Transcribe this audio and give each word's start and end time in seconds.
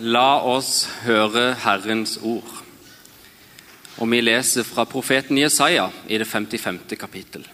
La 0.00 0.40
oss 0.48 0.86
høre 1.04 1.50
Herrens 1.60 2.14
ord. 2.24 2.48
Og 4.00 4.08
vi 4.08 4.22
leser 4.22 4.64
fra 4.64 4.86
profeten 4.88 5.36
Jesaja 5.36 5.90
i 6.08 6.16
det 6.16 6.24
55. 6.24 6.96
kapittel. 6.96 7.44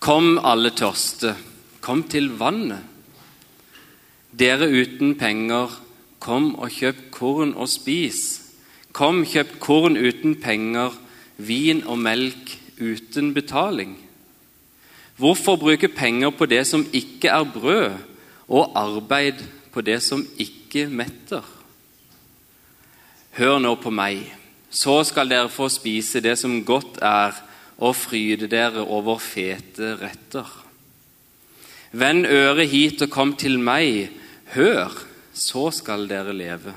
Kom, 0.00 0.38
alle 0.40 0.70
tørste, 0.72 1.34
kom 1.84 2.06
til 2.08 2.30
vannet. 2.40 2.80
Dere 4.32 4.70
uten 4.72 5.18
penger, 5.20 5.68
kom 6.18 6.54
og 6.56 6.72
kjøp 6.72 7.04
korn 7.12 7.52
og 7.52 7.68
spis. 7.68 8.40
Kom, 8.96 9.26
kjøp 9.28 9.58
korn 9.60 10.00
uten 10.00 10.38
penger, 10.40 10.96
vin 11.36 11.84
og 11.84 12.00
melk 12.00 12.56
uten 12.80 13.34
betaling. 13.36 13.98
Hvorfor 15.20 15.60
bruke 15.60 15.92
penger 15.92 16.32
på 16.32 16.48
det 16.48 16.64
som 16.66 16.88
ikke 16.88 17.28
er 17.36 17.44
brød, 17.52 17.98
og 18.48 18.72
arbeid 18.80 19.44
på 19.72 19.82
det 19.84 20.00
som 20.04 20.24
ikke 20.40 20.86
metter. 20.90 21.44
Hør 23.38 23.58
nå 23.62 23.74
på 23.78 23.92
meg, 23.94 24.24
så 24.70 25.00
skal 25.06 25.30
dere 25.30 25.50
få 25.52 25.68
spise 25.72 26.22
det 26.24 26.36
som 26.40 26.60
godt 26.66 27.00
er, 27.04 27.36
og 27.78 27.94
fryde 27.94 28.48
dere 28.50 28.82
over 28.82 29.20
fete 29.22 29.92
retter. 30.00 30.48
Vend 31.92 32.26
øret 32.26 32.68
hit 32.68 33.04
og 33.06 33.12
kom 33.14 33.36
til 33.38 33.60
meg, 33.62 34.10
hør, 34.56 34.90
så 35.32 35.68
skal 35.70 36.08
dere 36.10 36.34
leve. 36.34 36.74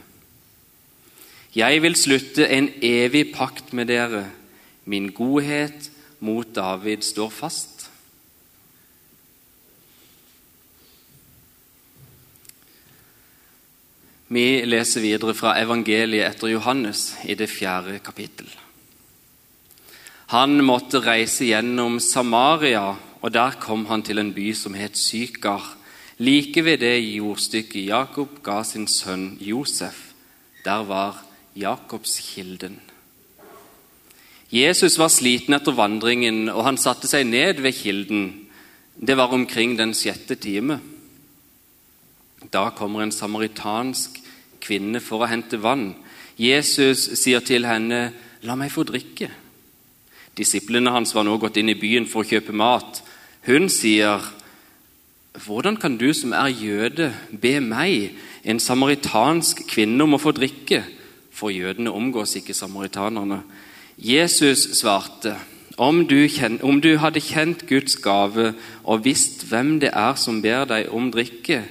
Jeg 1.55 1.81
vil 1.83 1.97
slutte 1.99 2.45
en 2.47 2.69
evig 2.85 3.31
pakt 3.33 3.73
med 3.73 3.89
dere, 3.89 4.27
min 4.85 5.09
godhet 5.11 5.89
mot 6.19 6.47
David 6.55 7.01
står 7.03 7.33
fast. 7.33 7.80
Vi 14.31 14.61
leser 14.63 15.03
videre 15.03 15.33
fra 15.35 15.57
evangeliet 15.59 16.23
etter 16.23 16.53
Johannes 16.53 17.09
i 17.27 17.35
det 17.35 17.49
fjerde 17.51 17.97
kapittel. 17.99 18.47
Han 20.31 20.61
måtte 20.63 21.01
reise 21.03 21.49
gjennom 21.49 21.97
Samaria, 21.99 22.93
og 23.19 23.33
der 23.35 23.57
kom 23.59 23.83
han 23.89 24.05
til 24.07 24.21
en 24.21 24.31
by 24.31 24.53
som 24.55 24.77
het 24.79 24.95
Sykar, 24.95 25.65
like 26.23 26.63
ved 26.63 26.79
det 26.79 26.93
jordstykket 27.01 27.89
Jakob 27.89 28.39
ga 28.45 28.61
sin 28.63 28.87
sønn 28.87 29.35
Josef. 29.43 30.13
Der 30.63 30.87
var 30.87 31.19
Jakobskilden. 31.59 32.79
Jesus 34.47 34.95
var 34.99 35.11
sliten 35.11 35.57
etter 35.59 35.75
vandringen, 35.75 36.47
og 36.47 36.63
han 36.69 36.79
satte 36.79 37.11
seg 37.11 37.27
ned 37.27 37.59
ved 37.59 37.75
kilden. 37.75 38.25
Det 38.95 39.19
var 39.19 39.35
omkring 39.35 39.75
den 39.75 39.91
sjette 39.91 40.39
time. 40.39 40.79
Da 42.49 42.69
kommer 42.69 43.03
en 43.03 43.11
samaritansk 43.11 44.17
kvinne 44.61 45.01
for 45.03 45.21
å 45.21 45.29
hente 45.29 45.59
vann. 45.61 45.93
Jesus 46.37 47.09
sier 47.21 47.39
til 47.39 47.65
henne, 47.65 48.13
'La 48.41 48.55
meg 48.55 48.71
få 48.71 48.83
drikke'. 48.83 49.29
Disiplene 50.37 50.89
hans 50.89 51.13
var 51.13 51.23
nå 51.23 51.37
gått 51.37 51.57
inn 51.57 51.69
i 51.69 51.77
byen 51.77 52.07
for 52.07 52.23
å 52.23 52.27
kjøpe 52.27 52.53
mat. 52.53 53.03
Hun 53.45 53.69
sier, 53.69 54.19
'Hvordan 55.37 55.77
kan 55.77 55.97
du 55.97 56.13
som 56.13 56.33
er 56.33 56.47
jøde, 56.47 57.13
be 57.41 57.59
meg, 57.59 58.15
en 58.43 58.59
samaritansk 58.59 59.67
kvinne, 59.67 60.01
om 60.01 60.13
å 60.13 60.21
få 60.21 60.31
drikke?' 60.31 60.83
For 61.31 61.49
jødene 61.49 61.91
omgås 61.91 62.35
ikke 62.35 62.53
samaritanerne. 62.53 63.43
Jesus 63.97 64.79
svarte, 64.79 65.37
om 65.77 66.07
du, 66.07 66.27
om 66.61 66.81
du 66.81 66.97
hadde 66.97 67.21
kjent 67.21 67.67
Guds 67.67 67.95
gave 67.95 68.53
og 68.83 69.05
visst 69.05 69.45
hvem 69.49 69.79
det 69.79 69.89
er 69.93 70.15
som 70.15 70.41
ber 70.41 70.65
deg 70.65 70.89
om 70.93 71.11
drikke, 71.11 71.63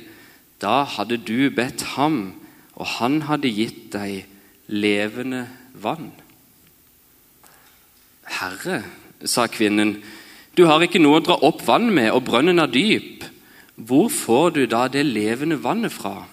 da 0.60 0.84
hadde 0.84 1.18
du 1.24 1.50
bedt 1.54 1.82
ham, 1.96 2.34
og 2.76 2.86
han 2.98 3.22
hadde 3.28 3.52
gitt 3.52 3.90
deg 3.94 4.26
levende 4.68 5.46
vann. 5.72 6.12
Herre, 8.40 8.82
sa 9.24 9.46
kvinnen, 9.50 9.98
du 10.56 10.66
har 10.68 10.82
ikke 10.84 11.00
noe 11.02 11.20
å 11.20 11.24
dra 11.24 11.38
opp 11.46 11.62
vann 11.66 11.90
med, 11.94 12.10
og 12.12 12.26
brønnen 12.28 12.60
er 12.62 12.70
dyp. 12.72 13.24
Hvor 13.76 14.10
får 14.12 14.50
du 14.56 14.62
da 14.68 14.86
det 14.92 15.06
levende 15.08 15.60
vannet 15.62 15.92
fra? 15.94 16.26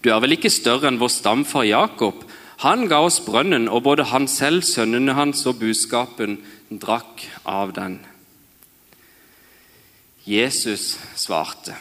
Du 0.00 0.08
er 0.12 0.20
vel 0.22 0.36
ikke 0.36 0.52
større 0.52 0.88
enn 0.88 1.00
vår 1.00 1.10
stamfar 1.12 1.66
Jakob? 1.68 2.22
Han 2.64 2.86
ga 2.90 3.02
oss 3.04 3.20
brønnen, 3.22 3.68
og 3.68 3.84
både 3.86 4.08
han 4.10 4.28
selv, 4.30 4.64
sønnene 4.66 5.14
hans 5.18 5.44
og 5.46 5.60
buskapen 5.60 6.38
drakk 6.70 7.26
av 7.46 7.74
den. 7.76 8.00
Jesus 10.28 10.96
svarte. 11.16 11.76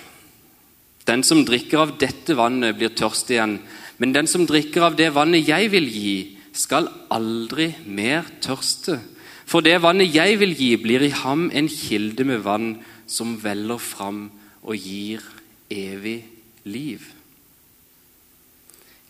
Den 1.07 1.23
som 1.23 1.45
drikker 1.47 1.85
av 1.85 1.93
dette 2.01 2.35
vannet, 2.35 2.75
blir 2.77 2.91
tørst 2.91 3.31
igjen. 3.31 3.57
Men 3.97 4.13
den 4.13 4.27
som 4.27 4.45
drikker 4.47 4.89
av 4.89 4.97
det 4.99 5.13
vannet 5.15 5.47
jeg 5.47 5.71
vil 5.71 5.87
gi, 5.87 6.15
skal 6.57 6.89
aldri 7.13 7.71
mer 7.85 8.27
tørste. 8.43 8.99
For 9.47 9.63
det 9.63 9.77
vannet 9.83 10.11
jeg 10.11 10.39
vil 10.41 10.55
gi, 10.57 10.71
blir 10.81 11.05
i 11.07 11.13
ham 11.23 11.47
en 11.55 11.69
kilde 11.71 12.25
med 12.27 12.43
vann 12.43 12.73
som 13.07 13.37
veller 13.39 13.79
fram 13.79 14.27
og 14.67 14.75
gir 14.75 15.23
evig 15.71 16.19
liv. 16.67 17.05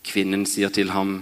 Kvinnen 0.06 0.46
sier 0.48 0.70
til 0.72 0.94
ham, 0.94 1.18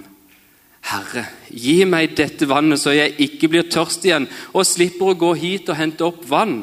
Herre, 0.86 1.24
gi 1.50 1.80
meg 1.88 2.12
dette 2.14 2.46
vannet 2.46 2.78
så 2.78 2.92
jeg 2.94 3.16
ikke 3.24 3.48
blir 3.50 3.64
tørst 3.66 4.04
igjen 4.06 4.28
og 4.52 4.68
slipper 4.68 5.10
å 5.10 5.18
gå 5.18 5.32
hit 5.40 5.72
og 5.72 5.80
hente 5.80 6.06
opp 6.06 6.20
vann. 6.30 6.60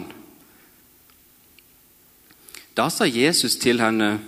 Da 2.78 2.90
sa 2.90 3.06
Jesus 3.06 3.56
til 3.56 3.82
henne, 3.82 4.20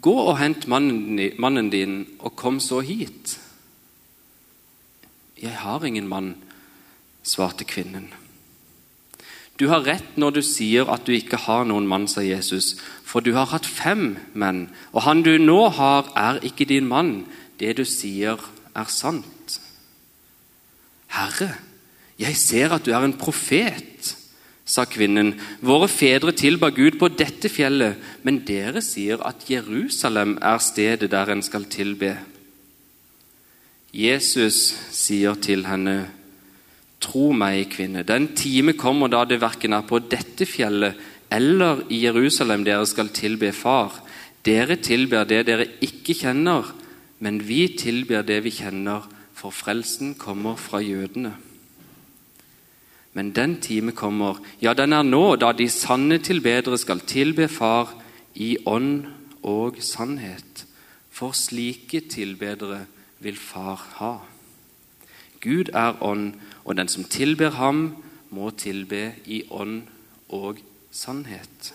'Gå 0.00 0.12
og 0.12 0.38
hent 0.38 0.68
mannen 0.68 1.70
din, 1.70 2.06
og 2.18 2.36
kom 2.36 2.60
så 2.60 2.80
hit.' 2.80 3.40
'Jeg 5.42 5.56
har 5.56 5.84
ingen 5.84 6.08
mann', 6.08 6.36
svarte 7.22 7.64
kvinnen. 7.64 8.08
'Du 9.58 9.68
har 9.68 9.86
rett 9.86 10.16
når 10.16 10.30
du 10.30 10.42
sier 10.42 10.88
at 10.90 11.06
du 11.06 11.12
ikke 11.12 11.36
har 11.36 11.64
noen 11.64 11.86
mann', 11.86 12.08
sa 12.08 12.20
Jesus, 12.20 12.76
'for 13.04 13.20
du 13.20 13.32
har 13.32 13.44
hatt 13.44 13.66
fem 13.66 14.16
menn, 14.34 14.70
og 14.92 15.02
han 15.02 15.22
du 15.22 15.38
nå 15.38 15.68
har, 15.68 16.12
er 16.16 16.40
ikke 16.40 16.64
din 16.64 16.86
mann.' 16.86 17.26
'Det 17.58 17.76
du 17.76 17.84
sier, 17.84 18.40
er 18.74 18.84
sant.' 18.84 19.60
'Herre, 21.08 21.54
jeg 22.18 22.36
ser 22.36 22.72
at 22.72 22.86
du 22.86 22.90
er 22.90 23.04
en 23.04 23.18
profet.' 23.18 24.23
Sa 24.64 24.86
kvinnen. 24.88 25.34
Våre 25.60 25.88
fedre 25.92 26.32
tilba 26.36 26.70
Gud 26.74 26.98
på 27.00 27.10
dette 27.12 27.50
fjellet, 27.52 28.00
men 28.24 28.42
dere 28.48 28.82
sier 28.84 29.20
at 29.26 29.44
Jerusalem 29.50 30.38
er 30.42 30.60
stedet 30.64 31.10
der 31.12 31.32
en 31.32 31.44
skal 31.44 31.68
tilbe. 31.70 32.16
Jesus 33.94 34.74
sier 34.90 35.38
til 35.40 35.66
henne, 35.68 36.04
Tro 37.04 37.34
meg, 37.36 37.66
kvinne, 37.68 38.00
den 38.06 38.30
time 38.32 38.72
kommer 38.80 39.10
da 39.12 39.26
det 39.28 39.36
verken 39.42 39.74
er 39.76 39.82
på 39.84 39.98
dette 40.08 40.46
fjellet 40.48 40.96
eller 41.34 41.82
i 41.92 42.00
Jerusalem 42.04 42.64
dere 42.64 42.86
skal 42.88 43.10
tilbe 43.14 43.50
Far. 43.52 43.92
Dere 44.44 44.76
tilber 44.76 45.26
det 45.28 45.44
dere 45.48 45.66
ikke 45.84 46.16
kjenner, 46.16 46.68
men 47.18 47.40
vi 47.44 47.66
tilber 47.80 48.24
det 48.26 48.42
vi 48.44 48.52
kjenner, 48.54 49.04
for 49.34 49.54
frelsen 49.54 50.14
kommer 50.20 50.56
fra 50.60 50.80
jødene. 50.84 51.34
Men 53.14 53.30
den 53.30 53.60
time 53.62 53.92
kommer, 53.94 54.40
ja, 54.60 54.74
den 54.74 54.92
er 54.92 55.06
nå, 55.06 55.36
da 55.38 55.52
de 55.54 55.68
sanne 55.70 56.18
tilbedere 56.18 56.78
skal 56.78 57.02
tilbe 57.06 57.46
Far 57.48 57.92
i 58.34 58.56
ånd 58.66 59.06
og 59.46 59.78
sannhet. 59.78 60.64
For 61.14 61.34
slike 61.36 62.02
tilbedere 62.10 62.84
vil 63.22 63.38
Far 63.38 63.84
ha. 64.00 64.14
Gud 65.44 65.70
er 65.74 66.02
ånd, 66.02 66.32
og 66.64 66.76
den 66.76 66.90
som 66.90 67.04
tilber 67.04 67.54
ham, 67.54 67.92
må 68.34 68.50
tilbe 68.58 69.12
i 69.30 69.44
ånd 69.50 69.84
og 70.34 70.58
sannhet. 70.90 71.74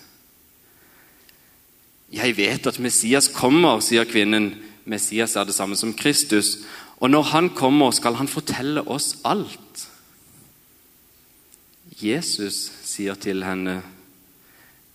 Jeg 2.12 2.36
vet 2.36 2.68
at 2.68 2.80
Messias 2.82 3.30
kommer, 3.32 3.80
sier 3.86 4.08
kvinnen. 4.10 4.52
Messias 4.90 5.38
er 5.38 5.46
det 5.46 5.56
samme 5.56 5.78
som 5.80 5.94
Kristus. 5.94 6.66
Og 7.00 7.14
når 7.14 7.30
han 7.32 7.50
kommer, 7.56 7.94
skal 7.96 8.18
han 8.20 8.28
fortelle 8.28 8.84
oss 8.90 9.14
alt. 9.24 9.89
Jesus 12.00 12.72
sier 12.88 13.16
til 13.20 13.44
henne, 13.44 13.82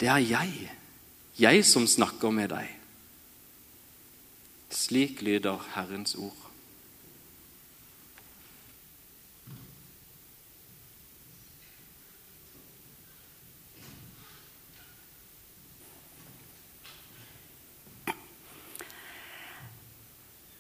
'Det 0.01 0.09
er 0.09 0.25
jeg, 0.25 0.71
jeg 1.39 1.65
som 1.65 1.87
snakker 1.87 2.31
med 2.31 2.49
deg.' 2.49 2.81
Slik 4.71 5.23
lyder 5.23 5.61
Herrens 5.75 6.15
ord. 6.15 6.45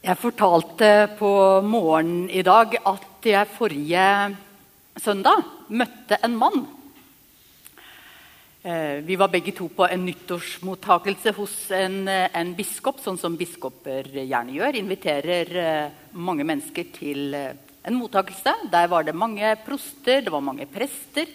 Jeg 0.04 0.18
fortalte 0.20 1.08
på 1.18 1.60
morgenen 1.64 2.26
i 2.30 2.42
dag 2.42 2.76
at 2.86 3.24
jeg 3.24 3.48
forrige 3.48 4.36
søndag 5.00 5.44
møtte 5.68 6.18
en 6.22 6.36
mann. 6.38 6.64
Eh, 8.64 9.02
vi 9.04 9.16
var 9.20 9.28
begge 9.28 9.52
to 9.52 9.66
på 9.68 9.84
en 9.84 10.06
nyttårsmottakelse 10.06 11.34
hos 11.36 11.70
en, 11.76 12.08
eh, 12.08 12.30
en 12.32 12.54
biskop, 12.56 12.96
sånn 12.96 13.18
som 13.20 13.36
biskoper 13.36 14.08
gjerne 14.08 14.54
gjør. 14.56 14.78
Inviterer 14.80 15.56
eh, 15.60 15.90
mange 16.12 16.46
mennesker 16.48 16.86
til 16.94 17.34
en 17.34 17.98
mottakelse. 17.98 18.70
Der 18.72 18.88
var 18.88 19.04
det 19.04 19.14
mange 19.14 19.54
proster, 19.66 20.22
det 20.22 20.32
var 20.32 20.40
mange 20.40 20.64
prester. 20.64 21.26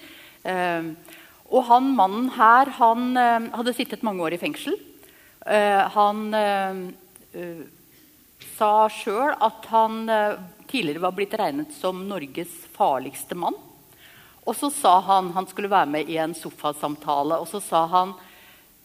Og 1.52 1.66
han 1.68 1.96
mannen 1.96 2.30
her 2.34 2.70
han 2.80 3.16
hadde 3.52 3.74
sittet 3.76 4.02
mange 4.02 4.24
år 4.24 4.34
i 4.34 4.40
fengsel. 4.42 4.74
Han 5.46 6.32
sa 8.58 8.72
sjøl 8.90 9.36
at 9.36 9.66
han 9.70 10.10
tidligere 10.70 11.04
var 11.04 11.16
blitt 11.18 11.34
regnet 11.38 11.74
som 11.76 12.02
Norges 12.08 12.52
farligste 12.76 13.38
mann. 13.38 13.58
Og 14.46 14.56
så 14.58 14.70
sa 14.74 15.00
han 15.06 15.32
Han 15.36 15.48
skulle 15.48 15.70
være 15.70 15.90
med 15.90 16.10
i 16.10 16.18
en 16.18 16.34
sofasamtale. 16.34 17.38
Og 17.38 17.48
så 17.48 17.62
sa 17.62 17.86
han 17.92 18.14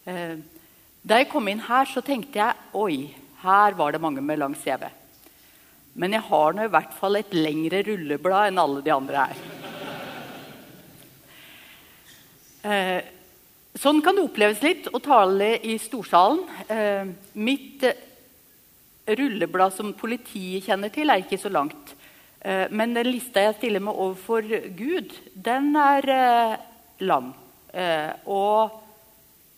eh, 0.05 0.37
Da 1.03 1.21
jeg 1.21 1.31
kom 1.33 1.49
inn 1.49 1.63
her, 1.69 1.89
så 1.89 2.01
tenkte 2.05 2.41
jeg 2.41 2.55
oi, 2.73 3.15
her 3.45 3.77
var 3.77 3.93
det 3.93 4.01
mange 4.01 4.25
med 4.25 4.41
lang 4.41 4.55
CV. 4.57 4.89
Men 5.95 6.17
jeg 6.17 6.27
har 6.27 6.55
nå 6.55 6.65
i 6.65 6.73
hvert 6.73 6.95
fall 6.97 7.21
et 7.21 7.35
lengre 7.37 7.83
rulleblad 7.87 8.49
enn 8.49 8.59
alle 8.59 8.81
de 8.83 8.93
andre 8.95 9.27
her. 9.29 9.43
Eh, 12.65 13.01
sånn 13.77 14.01
kan 14.03 14.17
det 14.17 14.25
oppleves 14.25 14.63
litt 14.65 14.89
å 14.89 15.03
tale 15.05 15.59
i 15.61 15.77
storsalen. 15.79 16.41
Eh, 16.73 17.13
mitt 17.37 17.85
rulleblad 19.07 19.75
som 19.75 19.93
politiet 19.97 20.65
kjenner 20.69 20.93
til, 20.93 21.11
er 21.11 21.25
ikke 21.25 21.41
så 21.41 21.53
langt. 21.53 21.95
Eh, 22.41 22.67
men 22.71 22.95
den 22.97 23.11
lista 23.11 23.43
jeg 23.45 23.59
stiller 23.59 23.85
meg 23.85 23.99
overfor 23.99 24.47
Gud, 24.77 25.13
den 25.35 25.75
er 25.81 26.09
lam 27.05 27.29
lang 27.29 27.33
eh, 27.75 28.13
og 28.31 28.81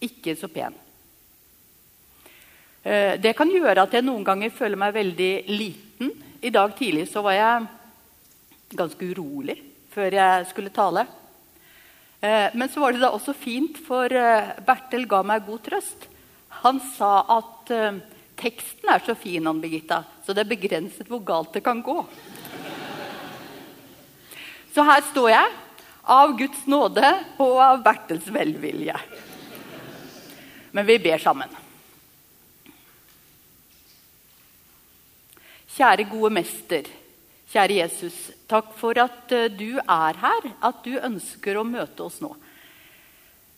ikke 0.02 0.36
så 0.38 0.50
pen. 0.52 0.82
Det 2.86 3.32
kan 3.34 3.50
gjøre 3.50 3.82
at 3.82 3.94
jeg 3.96 4.04
noen 4.06 4.22
ganger 4.22 4.52
føler 4.54 4.78
meg 4.78 4.92
veldig 4.94 5.30
liten. 5.50 6.12
I 6.38 6.52
dag 6.54 6.70
tidlig 6.78 7.08
så 7.10 7.18
var 7.24 7.34
jeg 7.34 7.64
ganske 8.78 9.08
urolig 9.10 9.56
før 9.90 10.14
jeg 10.14 10.44
skulle 10.52 10.70
tale. 10.70 11.02
Men 12.22 12.70
så 12.70 12.84
var 12.84 12.94
det 12.94 13.02
da 13.02 13.10
også 13.10 13.34
fint, 13.34 13.80
for 13.88 14.06
Bertel 14.68 15.08
ga 15.10 15.24
meg 15.26 15.42
god 15.48 15.64
trøst. 15.66 16.06
Han 16.62 16.78
sa 16.94 17.10
at 17.40 17.74
teksten 18.36 18.90
er 18.92 19.02
så 19.04 19.16
fin, 19.18 19.46
Ann 19.46 19.60
Birgitta, 19.62 20.02
så 20.24 20.34
det 20.36 20.44
er 20.44 20.52
begrenset 20.54 21.08
hvor 21.10 21.22
galt 21.24 21.56
det 21.56 21.64
kan 21.64 21.82
gå. 21.84 22.02
Så 24.74 24.84
her 24.84 25.04
står 25.10 25.30
jeg, 25.32 25.54
av 26.06 26.34
Guds 26.38 26.66
nåde 26.70 27.08
og 27.42 27.56
av 27.58 27.80
Bertels 27.82 28.26
velvilje. 28.30 28.94
Men 30.76 30.86
vi 30.86 30.98
ber 31.02 31.18
sammen. 31.18 31.50
Kjære 35.76 36.06
gode 36.08 36.30
mester, 36.36 36.86
kjære 37.52 37.80
Jesus. 37.80 38.14
Takk 38.48 38.70
for 38.78 38.96
at 39.00 39.32
eh, 39.34 39.50
du 39.52 39.80
er 39.80 40.20
her, 40.22 40.46
at 40.64 40.78
du 40.84 40.94
ønsker 40.94 41.58
å 41.58 41.66
møte 41.68 42.06
oss 42.06 42.20
nå. 42.24 42.30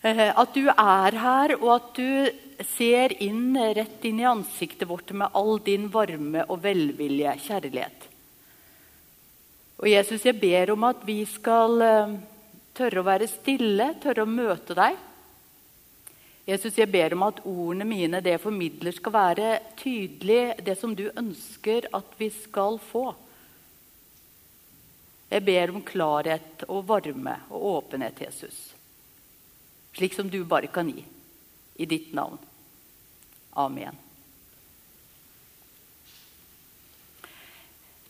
Eh, 0.01 0.29
at 0.31 0.53
du 0.55 0.69
er 0.71 1.17
her, 1.19 1.55
og 1.59 1.71
at 1.73 1.89
du 1.97 2.63
ser 2.75 3.15
inn 3.23 3.57
rett 3.75 4.05
inn 4.07 4.21
i 4.21 4.27
ansiktet 4.27 4.87
vårt 4.87 5.11
med 5.11 5.35
all 5.35 5.59
din 5.63 5.89
varme 5.91 6.45
og 6.47 6.61
velvilje, 6.63 7.35
kjærlighet. 7.47 8.07
Og 9.79 9.87
Jesus, 9.91 10.23
jeg 10.23 10.39
ber 10.39 10.71
om 10.71 10.87
at 10.87 11.03
vi 11.07 11.19
skal 11.27 11.83
eh, 11.83 12.15
tørre 12.75 13.03
å 13.03 13.07
være 13.07 13.27
stille, 13.31 13.93
tørre 13.99 14.23
å 14.23 14.31
møte 14.31 14.75
deg. 14.79 15.05
Jesus, 16.47 16.79
jeg 16.79 16.89
ber 16.89 17.13
om 17.13 17.27
at 17.27 17.43
ordene 17.43 17.85
mine, 17.85 18.23
det 18.23 18.37
jeg 18.37 18.43
formidler, 18.47 18.95
skal 18.95 19.13
være 19.13 19.51
tydelig, 19.77 20.41
det 20.63 20.79
som 20.79 20.95
du 20.95 21.09
ønsker 21.11 21.91
at 21.93 22.15
vi 22.17 22.31
skal 22.33 22.79
få. 22.81 23.11
Jeg 25.29 25.45
ber 25.45 25.75
om 25.75 25.83
klarhet 25.85 26.65
og 26.71 26.87
varme 26.89 27.35
og 27.51 27.71
åpenhet, 27.75 28.23
Jesus. 28.25 28.78
Slik 29.97 30.13
som 30.13 30.29
du 30.29 30.43
bare 30.45 30.67
kan 30.67 30.89
gi. 30.89 31.03
I 31.79 31.85
ditt 31.85 32.13
navn. 32.13 32.37
Amen. 33.57 33.97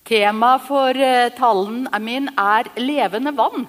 Temaet 0.10 0.64
for 0.66 0.98
eh, 0.98 1.30
talen 1.38 1.84
min 2.02 2.32
er 2.34 2.72
levende 2.82 3.36
vann. 3.38 3.68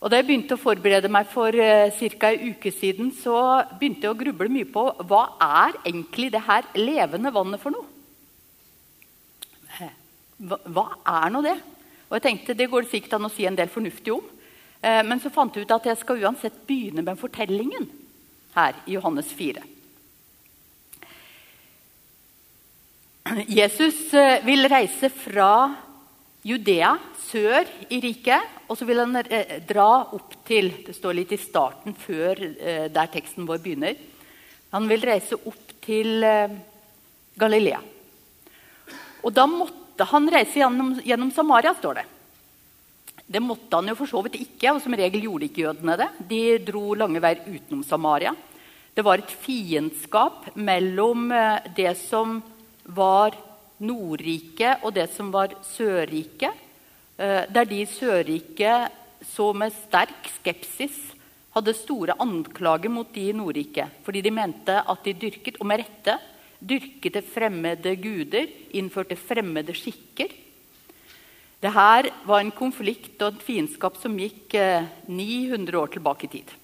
Og 0.00 0.08
Da 0.08 0.16
jeg 0.16 0.30
begynte 0.30 0.56
å 0.56 0.60
forberede 0.60 1.10
meg 1.12 1.28
for 1.28 1.52
uh, 1.52 1.92
ca. 1.92 2.30
en 2.32 2.52
uke 2.54 2.70
siden, 2.72 3.10
så 3.12 3.60
begynte 3.76 4.06
jeg 4.06 4.14
å 4.14 4.16
gruble 4.16 4.48
mye 4.48 4.64
på 4.64 4.86
hva 5.04 5.24
er 5.44 5.76
egentlig 5.84 6.30
det 6.32 6.40
her 6.46 6.64
levende 6.78 7.32
vannet 7.32 7.60
for 7.60 7.74
noe. 7.74 7.84
Eh, 9.76 9.92
hva 10.40 10.86
er 11.04 11.28
nå 11.34 11.42
det? 11.44 11.58
Og 12.08 12.16
jeg 12.16 12.24
tenkte 12.24 12.56
Det 12.56 12.70
går 12.72 12.86
det 12.86 12.92
sikkert 12.94 13.18
an 13.18 13.28
å 13.28 13.32
si 13.32 13.44
en 13.44 13.58
del 13.60 13.68
fornuftig 13.68 14.14
om. 14.16 14.24
Eh, 14.80 15.02
men 15.04 15.20
så 15.20 15.32
fant 15.32 15.54
jeg 15.54 15.66
ut 15.66 15.76
at 15.76 15.90
jeg 15.90 16.00
skal 16.00 16.22
uansett 16.24 16.62
begynne 16.68 17.04
med 17.04 17.20
fortellingen 17.20 17.84
her 18.54 18.78
i 18.86 18.96
Johannes 18.96 19.28
4. 19.36 19.62
Jesus 23.52 23.98
eh, 24.16 24.40
vil 24.46 24.64
reise 24.72 25.12
fra 25.12 25.52
Judea, 26.48 26.94
sør 27.20 27.68
i 27.92 28.00
riket, 28.00 28.56
og 28.70 28.78
så 28.78 28.86
vil 28.88 29.02
han 29.02 29.20
eh, 29.20 29.58
dra 29.68 29.90
opp 30.16 30.38
til 30.48 30.72
Det 30.86 30.96
står 30.96 31.18
litt 31.18 31.34
i 31.36 31.38
starten, 31.38 31.94
før 31.94 32.40
der 32.90 33.10
teksten 33.12 33.46
vår 33.46 33.60
begynner. 33.62 33.98
Han 34.72 34.88
vil 34.88 35.04
reise 35.04 35.36
opp 35.36 35.76
til 35.84 36.24
Galilea. 37.38 37.78
Og 39.22 39.34
da 39.36 39.44
måtte 39.50 40.06
han 40.10 40.26
reise 40.32 40.58
gjennom, 40.58 40.96
gjennom 41.04 41.30
Samaria, 41.34 41.74
står 41.76 42.00
det. 42.00 42.06
Det 43.30 43.42
måtte 43.42 43.78
han 43.78 43.90
jo 43.92 43.98
for 43.98 44.10
så 44.10 44.22
vidt 44.26 44.40
ikke, 44.40 44.72
og 44.74 44.80
som 44.82 44.96
regel 44.98 45.22
gjorde 45.28 45.46
ikke 45.46 45.62
jødene 45.68 45.98
det. 46.00 46.08
De 46.32 46.40
dro 46.66 46.96
lange 46.98 47.22
veier 47.22 47.44
utenom 47.46 47.84
Samaria. 47.86 48.32
Det 48.90 49.04
var 49.06 49.22
et 49.22 49.36
fiendskap 49.44 50.50
mellom 50.58 51.30
det 51.76 51.92
som 52.00 52.40
var 52.90 53.36
Nordriket 53.80 54.82
og 54.84 54.92
det 54.96 55.06
som 55.14 55.30
var 55.32 55.54
Sørriket. 55.64 56.66
Eh, 57.16 57.46
der 57.52 57.68
de 57.68 57.82
i 57.84 57.88
Sørriket 57.88 58.90
så 59.30 59.50
med 59.56 59.72
sterk 59.76 60.28
skepsis 60.40 60.98
hadde 61.54 61.74
store 61.76 62.16
anklager 62.22 62.92
mot 62.92 63.08
de 63.14 63.28
i 63.30 63.36
Nordriket. 63.36 64.00
Fordi 64.04 64.22
de 64.24 64.34
mente 64.34 64.76
at 64.80 65.06
de 65.06 65.16
dyrket, 65.16 65.58
og 65.60 65.68
med 65.70 65.82
rette, 65.82 66.18
dyrket 66.60 67.18
fremmede 67.32 67.96
guder, 68.00 68.46
innførte 68.76 69.18
fremmede 69.18 69.74
skikker. 69.76 70.32
Dette 71.60 72.12
var 72.24 72.40
en 72.40 72.54
konflikt 72.56 73.20
og 73.20 73.34
et 73.34 73.44
fiendskap 73.44 73.98
som 74.00 74.16
gikk 74.16 74.54
900 74.56 75.68
eh, 75.68 75.80
år 75.82 75.92
tilbake 75.92 76.24
i 76.26 76.32
tid. 76.38 76.54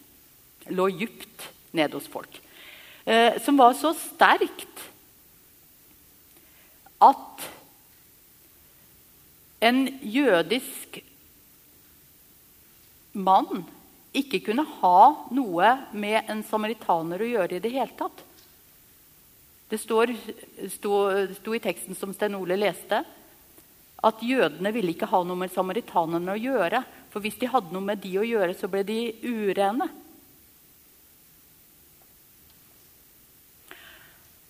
Lå 0.72 0.88
djupt 0.88 1.50
nede 1.76 1.98
hos 1.98 2.08
folk. 2.08 2.40
Eh, 3.04 3.36
som 3.44 3.60
var 3.60 3.76
så 3.76 3.92
sterkt 3.92 4.86
at 7.04 7.44
en 9.60 9.84
jødisk 10.00 11.00
mann 13.12 13.66
ikke 14.16 14.40
kunne 14.48 14.64
ha 14.80 15.00
noe 15.36 15.74
med 15.92 16.30
en 16.32 16.40
samaritaner 16.46 17.20
å 17.20 17.28
gjøre 17.34 17.58
i 17.58 17.62
det 17.62 17.74
hele 17.74 17.92
tatt. 17.98 18.24
Det 19.68 19.80
sto 19.82 20.02
i 20.06 21.62
teksten 21.62 21.98
som 21.98 22.12
Sten 22.14 22.36
Ole 22.38 22.56
leste, 22.56 23.02
at 24.06 24.22
jødene 24.22 24.72
ville 24.74 24.94
ikke 24.94 25.08
ha 25.10 25.22
noe 25.26 25.38
med 25.40 25.52
samaritanerne 25.54 26.34
å 26.34 26.40
gjøre. 26.40 26.82
For 27.12 27.24
hvis 27.24 27.38
de 27.40 27.50
hadde 27.50 27.74
noe 27.74 27.84
med 27.84 28.02
de 28.02 28.12
å 28.20 28.26
gjøre, 28.26 28.54
så 28.54 28.70
ble 28.70 28.84
de 28.86 29.00
urene. 29.24 29.88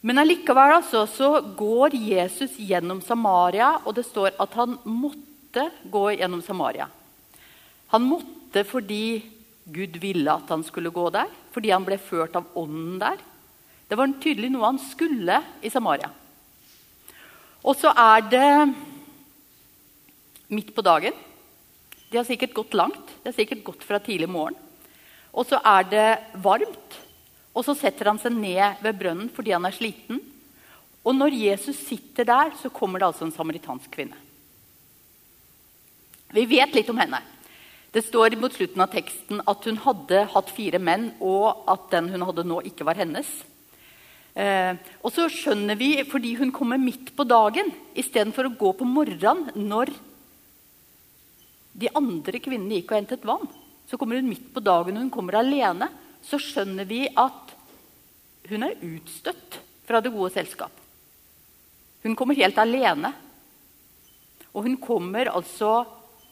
Men 0.06 0.20
allikevel 0.22 0.76
altså, 0.76 1.02
så 1.10 1.30
går 1.58 1.96
Jesus 1.98 2.58
gjennom 2.62 3.00
Samaria, 3.02 3.72
og 3.82 3.96
det 3.96 4.04
står 4.06 4.36
at 4.42 4.52
han 4.58 4.76
måtte 4.86 5.64
gå 5.90 6.04
gjennom 6.14 6.44
Samaria. 6.46 6.86
Han 7.90 8.06
måtte 8.06 8.62
fordi 8.68 9.18
Gud 9.66 9.96
ville 9.98 10.30
at 10.30 10.52
han 10.52 10.62
skulle 10.62 10.92
gå 10.94 11.08
der, 11.10 11.32
fordi 11.50 11.72
han 11.74 11.86
ble 11.86 11.98
ført 11.98 12.36
av 12.38 12.52
ånden 12.54 13.00
der. 13.02 13.18
Det 13.88 13.98
var 13.98 14.14
tydelig 14.22 14.52
noe 14.54 14.68
han 14.68 14.78
skulle 14.82 15.40
i 15.62 15.72
Samaria. 15.74 16.12
Og 17.66 17.74
så 17.74 17.90
er 17.90 18.22
det 18.30 18.50
midt 20.52 20.74
på 20.74 20.84
dagen. 20.84 21.16
De 22.10 22.18
har 22.18 22.26
sikkert 22.28 22.54
gått 22.54 22.74
langt. 22.74 23.10
De 23.22 23.30
har 23.30 23.36
sikkert 23.36 23.64
gått 23.66 23.84
fra 23.86 24.00
tidlig 24.02 24.28
morgen. 24.30 24.56
Og 25.36 25.46
så 25.48 25.60
er 25.60 25.88
det 25.90 26.08
varmt. 26.42 27.00
Og 27.56 27.64
så 27.64 27.74
setter 27.76 28.10
han 28.10 28.20
seg 28.20 28.36
ned 28.36 28.82
ved 28.84 28.98
brønnen 29.00 29.30
fordi 29.32 29.54
han 29.56 29.66
er 29.66 29.74
sliten. 29.74 30.20
Og 31.06 31.14
når 31.14 31.38
Jesus 31.38 31.78
sitter 31.86 32.26
der, 32.26 32.52
så 32.60 32.70
kommer 32.74 33.00
det 33.00 33.08
altså 33.10 33.26
en 33.26 33.34
samaritansk 33.34 33.90
kvinne. 33.94 34.18
Vi 36.34 36.42
vet 36.50 36.74
litt 36.74 36.88
om 36.90 36.98
henne. 36.98 37.20
Det 37.94 38.02
står 38.04 38.34
mot 38.40 38.52
slutten 38.52 38.82
av 38.82 38.90
teksten 38.92 39.38
at 39.48 39.68
hun 39.68 39.78
hadde 39.80 40.24
hatt 40.32 40.50
fire 40.52 40.80
menn, 40.82 41.12
og 41.22 41.62
at 41.70 41.86
den 41.94 42.10
hun 42.12 42.26
hadde 42.26 42.44
nå, 42.44 42.58
ikke 42.68 42.84
var 42.84 42.98
hennes. 42.98 43.28
Eh, 44.36 44.74
og 45.00 45.14
så 45.14 45.30
skjønner 45.32 45.78
vi, 45.80 45.94
fordi 46.04 46.34
hun 46.36 46.52
kommer 46.52 46.80
midt 46.82 47.14
på 47.16 47.24
dagen 47.24 47.70
istedenfor 47.96 48.50
å 48.50 48.56
gå 48.58 48.74
på 48.76 48.88
morgenen 48.88 49.54
når 49.70 49.94
de 51.76 51.90
andre 51.96 52.40
kvinnene 52.40 52.80
gikk 52.80 52.92
og 52.92 52.98
hentet 53.00 53.26
vann, 53.28 53.46
så 53.86 53.98
kommer 54.00 54.18
hun 54.18 54.30
midt 54.30 54.48
på 54.54 54.62
dagen, 54.64 54.98
hun 54.98 55.12
kommer 55.12 55.38
alene. 55.38 55.90
Så 56.24 56.40
skjønner 56.42 56.88
vi 56.88 57.04
at 57.06 57.52
hun 58.50 58.64
er 58.66 58.80
utstøtt 58.82 59.60
fra 59.86 60.00
det 60.02 60.10
gode 60.14 60.32
selskap. 60.34 60.72
Hun 62.02 62.16
kommer 62.18 62.38
helt 62.38 62.58
alene. 62.58 63.12
Og 64.56 64.66
hun 64.66 64.76
kommer 64.80 65.28
altså 65.30 65.84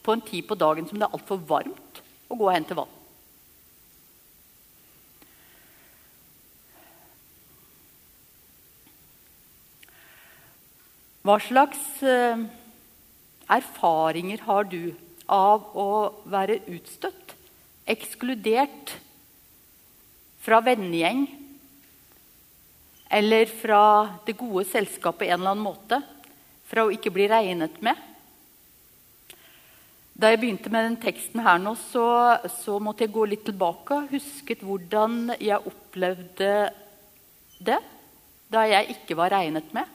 på 0.04 0.14
en 0.14 0.24
tid 0.24 0.46
på 0.48 0.56
dagen 0.58 0.88
som 0.88 0.98
det 0.98 1.06
er 1.06 1.16
altfor 1.16 1.40
varmt 1.48 2.02
å 2.28 2.36
gå 2.38 2.48
og 2.48 2.54
hente 2.54 2.76
vann. 2.76 2.92
Hva 11.24 11.38
slags 11.40 12.02
eh, 12.04 12.42
erfaringer 13.48 14.42
har 14.44 14.66
du 14.68 14.92
av 15.31 15.71
å 15.76 15.88
være 16.28 16.61
utstøtt, 16.73 17.35
ekskludert 17.88 18.95
fra 20.45 20.61
vennegjeng 20.64 21.26
eller 23.14 23.47
fra 23.47 23.85
det 24.26 24.37
gode 24.40 24.64
selskapet 24.69 25.25
på 25.25 25.28
en 25.28 25.38
eller 25.38 25.54
annen 25.54 25.64
måte? 25.64 26.00
Fra 26.69 26.87
å 26.87 26.93
ikke 26.93 27.12
bli 27.14 27.28
regnet 27.31 27.76
med? 27.85 28.00
Da 30.14 30.31
jeg 30.31 30.40
begynte 30.45 30.71
med 30.71 30.87
den 30.87 31.00
teksten 31.02 31.43
her 31.43 31.59
nå, 31.59 31.75
så, 31.90 32.07
så 32.62 32.78
måtte 32.83 33.04
jeg 33.04 33.14
gå 33.14 33.25
litt 33.26 33.45
tilbake 33.49 33.97
og 33.97 34.12
husket 34.14 34.62
hvordan 34.62 35.35
jeg 35.43 35.59
opplevde 35.59 36.52
det 37.64 37.81
da 38.54 38.62
jeg 38.69 38.95
ikke 38.95 39.16
var 39.19 39.35
regnet 39.35 39.73
med. 39.75 39.88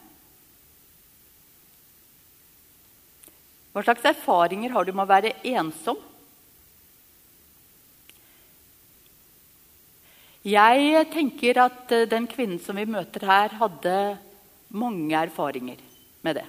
Hva 3.74 3.84
slags 3.86 4.06
erfaringer 4.10 4.74
har 4.74 4.86
du 4.86 4.94
med 4.94 5.06
å 5.06 5.12
være 5.12 5.36
ensom? 5.52 6.00
Jeg 10.48 11.04
tenker 11.12 11.60
at 11.62 11.92
den 12.10 12.26
kvinnen 12.32 12.62
som 12.64 12.80
vi 12.80 12.88
møter 12.90 13.26
her, 13.28 13.54
hadde 13.60 13.96
mange 14.72 15.14
erfaringer 15.20 15.82
med 16.26 16.40
det. 16.40 16.46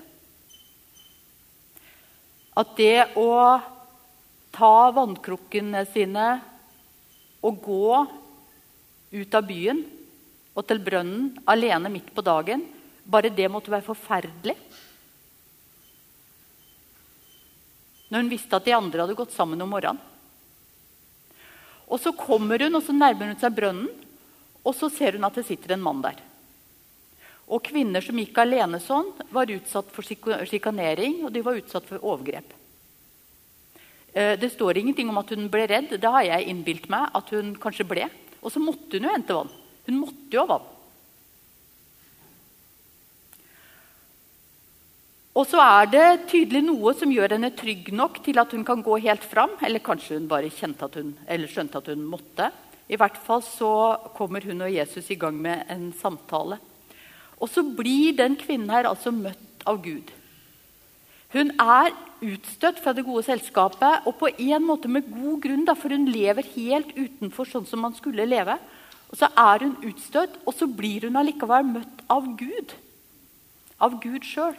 At 2.57 2.73
det 2.79 3.11
å 3.19 3.31
ta 4.55 4.75
vannkrukkene 4.95 5.83
sine 5.91 6.27
og 7.47 7.61
gå 7.65 8.05
ut 9.11 9.35
av 9.35 9.47
byen 9.49 9.83
og 10.55 10.67
til 10.69 10.81
brønnen 10.85 11.33
alene 11.49 11.93
midt 11.93 12.11
på 12.15 12.25
dagen, 12.27 12.62
bare 13.05 13.33
det 13.33 13.49
måtte 13.50 13.73
være 13.73 13.87
forferdelig. 13.87 14.57
Når 18.11 18.25
hun 18.25 18.33
visste 18.33 18.59
at 18.59 18.67
de 18.67 18.75
andre 18.75 19.05
hadde 19.05 19.19
gått 19.19 19.35
sammen 19.35 19.61
om 19.62 19.71
morgenen. 19.71 20.02
Og 21.90 21.99
Så 21.99 22.12
kommer 22.14 22.62
hun 22.62 22.79
og 22.79 22.85
så 22.87 22.95
nærmer 22.95 23.33
hun 23.33 23.38
seg 23.40 23.55
brønnen, 23.55 23.88
og 24.62 24.75
så 24.76 24.90
ser 24.93 25.17
hun 25.17 25.25
at 25.26 25.35
det 25.35 25.47
sitter 25.49 25.75
en 25.75 25.83
mann 25.83 26.02
der. 26.05 26.19
Og 27.50 27.64
kvinner 27.67 28.05
som 28.05 28.19
gikk 28.21 28.37
alene 28.38 28.79
sånn, 28.79 29.09
var 29.35 29.50
utsatt 29.50 29.90
for 29.90 30.07
sjikanering 30.07 31.25
og 31.25 31.33
de 31.35 31.43
var 31.43 31.59
utsatt 31.59 31.88
for 31.88 31.99
overgrep. 31.99 32.52
Eh, 34.12 34.37
det 34.38 34.52
står 34.55 34.79
ingenting 34.79 35.11
om 35.11 35.19
at 35.19 35.31
hun 35.35 35.49
ble 35.50 35.67
redd. 35.67 35.97
Det 35.99 36.12
har 36.14 36.26
jeg 36.26 36.47
innbilt 36.50 36.87
meg 36.93 37.11
at 37.14 37.31
hun 37.35 37.57
kanskje 37.59 37.88
ble. 37.90 38.07
Og 38.40 38.55
så 38.55 38.62
måtte 38.62 38.99
hun 38.99 39.09
jo 39.09 39.14
hente 39.14 39.37
vann. 39.37 39.50
Hun 39.87 39.99
måtte 40.05 40.31
jo 40.31 40.45
ha 40.45 40.52
vann. 40.55 40.69
Og 45.31 45.47
så 45.47 45.61
er 45.63 45.91
det 45.93 46.07
tydelig 46.31 46.65
noe 46.67 46.93
som 46.99 47.13
gjør 47.15 47.37
henne 47.37 47.53
trygg 47.55 47.93
nok 47.95 48.19
til 48.25 48.41
at 48.43 48.51
hun 48.51 48.65
kan 48.67 48.83
gå 48.83 48.97
helt 49.05 49.23
fram. 49.23 49.55
Eller 49.63 49.83
kanskje 49.85 50.19
hun 50.19 50.27
bare 50.31 50.51
at 50.51 50.97
hun, 50.99 51.15
eller 51.27 51.51
skjønte 51.51 51.79
at 51.79 51.91
hun 51.93 52.03
måtte. 52.03 52.51
I 52.91 52.99
hvert 52.99 53.19
fall 53.23 53.43
så 53.47 53.73
kommer 54.17 54.43
hun 54.43 54.67
og 54.67 54.73
Jesus 54.75 55.11
i 55.11 55.19
gang 55.19 55.37
med 55.39 55.63
en 55.71 55.93
samtale. 55.95 56.59
Og 57.39 57.49
så 57.49 57.63
blir 57.63 58.17
den 58.19 58.35
kvinnen 58.37 58.73
her 58.75 58.89
altså 58.91 59.13
møtt 59.15 59.63
av 59.71 59.79
Gud. 59.85 60.11
Hun 61.31 61.53
er 61.63 61.93
utstøtt 62.27 62.81
fra 62.83 62.93
det 62.93 63.07
gode 63.07 63.23
selskapet, 63.25 64.03
og 64.05 64.17
på 64.19 64.33
en 64.35 64.65
måte 64.67 64.91
med 64.91 65.07
god 65.09 65.39
grunn, 65.45 65.63
da, 65.65 65.77
for 65.79 65.95
hun 65.95 66.09
lever 66.11 66.49
helt 66.57 66.91
utenfor 66.99 67.47
sånn 67.49 67.69
som 67.71 67.81
man 67.87 67.95
skulle 67.97 68.27
leve. 68.27 68.59
Og 69.11 69.17
Så 69.17 69.31
er 69.39 69.63
hun 69.63 69.77
utstøtt, 69.87 70.41
og 70.45 70.55
så 70.59 70.67
blir 70.67 71.07
hun 71.07 71.17
allikevel 71.17 71.65
møtt 71.71 72.03
av 72.11 72.27
Gud. 72.37 72.75
Av 73.79 73.95
Gud 74.03 74.27
sjøl. 74.27 74.59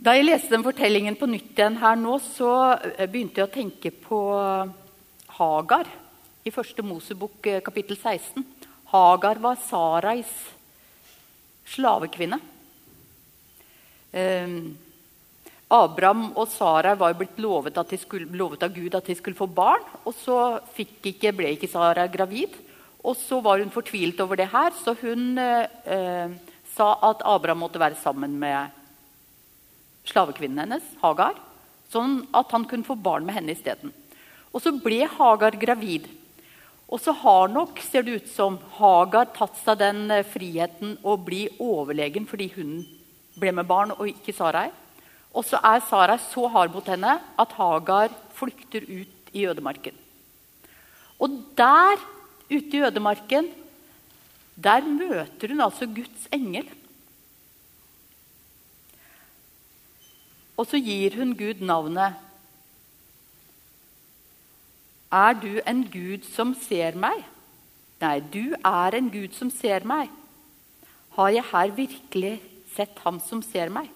Da 0.00 0.14
jeg 0.16 0.24
leste 0.24 0.54
den 0.54 0.62
fortellingen 0.64 1.12
på 1.20 1.26
nytt 1.28 1.58
igjen 1.58 1.74
her 1.76 1.98
nå, 2.00 2.14
så 2.24 2.50
begynte 3.12 3.42
jeg 3.42 3.48
å 3.50 3.52
tenke 3.52 3.90
på 3.92 4.20
Hagar 5.36 5.90
i 6.48 6.52
første 6.54 6.80
Mosebok 6.80 7.48
eh, 7.50 7.58
kapittel 7.60 7.98
16. 7.98 8.46
Hagar 8.94 9.42
var 9.44 9.60
Sarais 9.60 10.30
slavekvinne. 11.74 12.40
Eh, 14.16 14.56
Abraham 15.68 16.30
og 16.32 16.48
Sarai 16.48 16.96
var 16.96 17.20
blitt 17.20 17.36
lovet, 17.36 17.84
skulle, 18.00 18.32
lovet, 18.32 18.64
av 18.64 18.72
Gud 18.72 18.96
at 18.96 19.12
de 19.12 19.20
skulle 19.20 19.36
få 19.36 19.52
barn. 19.52 19.84
og 20.08 20.16
Så 20.16 20.40
ikke, 20.80 21.36
ble 21.36 21.52
ikke 21.58 21.68
Sarai 21.68 22.08
gravid. 22.08 22.56
Og 23.04 23.20
så 23.20 23.44
var 23.44 23.60
hun 23.60 23.76
fortvilt 23.76 24.24
over 24.24 24.40
det 24.40 24.48
her, 24.48 24.72
så 24.80 24.96
hun 25.04 25.36
eh, 25.36 26.36
sa 26.72 26.92
at 27.12 27.20
Abraham 27.20 27.66
måtte 27.68 27.84
være 27.84 28.00
sammen 28.00 28.40
med 28.40 28.79
slavekvinnen 30.08 30.62
hennes, 30.64 30.86
Hagar, 31.02 31.36
sånn 31.92 32.22
at 32.36 32.52
han 32.54 32.66
kunne 32.70 32.86
få 32.86 32.96
barn 32.98 33.26
med 33.26 33.36
henne 33.36 33.54
isteden. 33.56 33.92
Og 34.50 34.62
så 34.62 34.72
ble 34.74 35.04
Hagar 35.18 35.58
gravid. 35.60 36.08
Og 36.90 36.98
så 37.02 37.14
har 37.14 37.50
nok, 37.52 37.78
ser 37.84 38.06
det 38.06 38.16
ut 38.18 38.30
som, 38.32 38.58
Hagar 38.78 39.30
tatt 39.36 39.58
seg 39.62 39.78
den 39.78 40.08
eh, 40.10 40.26
friheten 40.26 40.96
å 41.06 41.14
bli 41.20 41.44
overlegen 41.62 42.26
fordi 42.26 42.50
hun 42.56 42.80
ble 43.38 43.52
med 43.54 43.68
barn, 43.68 43.94
og 43.94 44.10
ikke 44.10 44.34
Sarai. 44.34 44.68
Og 45.30 45.46
så 45.46 45.60
er 45.62 45.84
Sarai 45.86 46.18
så 46.24 46.48
hard 46.50 46.74
mot 46.74 46.86
henne 46.90 47.18
at 47.38 47.54
Hagar 47.58 48.10
flykter 48.34 48.82
ut 48.88 49.30
i 49.30 49.46
ødemarken. 49.46 49.94
Og 51.22 51.38
der 51.56 52.00
ute 52.50 52.74
i 52.74 52.82
ødemarken 52.88 53.52
der 54.60 54.84
møter 54.84 55.52
hun 55.52 55.62
altså 55.64 55.86
Guds 55.86 56.26
engel. 56.34 56.66
Og 60.60 60.68
så 60.68 60.80
gir 60.82 61.16
hun 61.16 61.32
Gud 61.38 61.62
navnet 61.64 62.18
er 65.10 65.34
du 65.34 65.58
en 65.66 65.82
Gud 65.90 66.26
som 66.30 66.52
ser 66.54 66.94
meg? 66.94 67.24
Nei, 67.98 68.20
du 68.32 68.54
er 68.54 68.94
en 68.94 69.08
Gud 69.10 69.34
som 69.34 69.50
ser 69.50 69.82
meg. 69.82 70.06
Har 71.16 71.32
jeg 71.34 71.48
her 71.50 71.72
virkelig 71.74 72.36
sett 72.76 73.02
ham 73.02 73.18
som 73.26 73.42
ser 73.42 73.72
meg? 73.74 73.90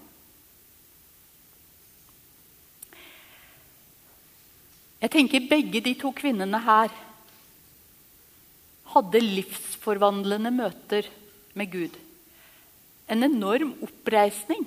Jeg 5.04 5.12
tenker 5.14 5.46
begge 5.46 5.84
de 5.84 5.94
to 6.00 6.10
kvinnene 6.16 6.58
her 6.66 6.90
hadde 8.94 9.20
livsforvandlende 9.22 10.50
møter 10.54 11.06
med 11.54 11.70
Gud. 11.70 11.94
En 13.06 13.22
enorm 13.22 13.74
oppreisning. 13.84 14.66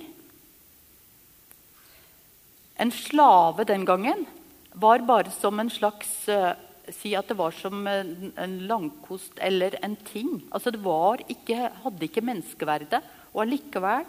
En 2.78 2.92
slave 2.94 3.66
den 3.66 3.84
gangen 3.88 4.24
var 4.72 5.02
bare 5.06 5.32
som 5.34 5.58
en 5.60 5.70
slags 5.70 6.28
uh, 6.30 6.54
Si 6.88 7.10
at 7.12 7.28
det 7.28 7.36
var 7.36 7.52
som 7.52 7.82
en 7.84 8.54
langkost 8.64 9.36
eller 9.44 9.74
en 9.84 9.92
ting. 10.08 10.38
Altså 10.48 10.70
Det 10.72 10.80
var 10.80 11.20
ikke, 11.28 11.68
hadde 11.84 12.06
ikke 12.06 12.24
menneskeverdet. 12.24 13.02
Og 13.34 13.42
allikevel 13.44 14.06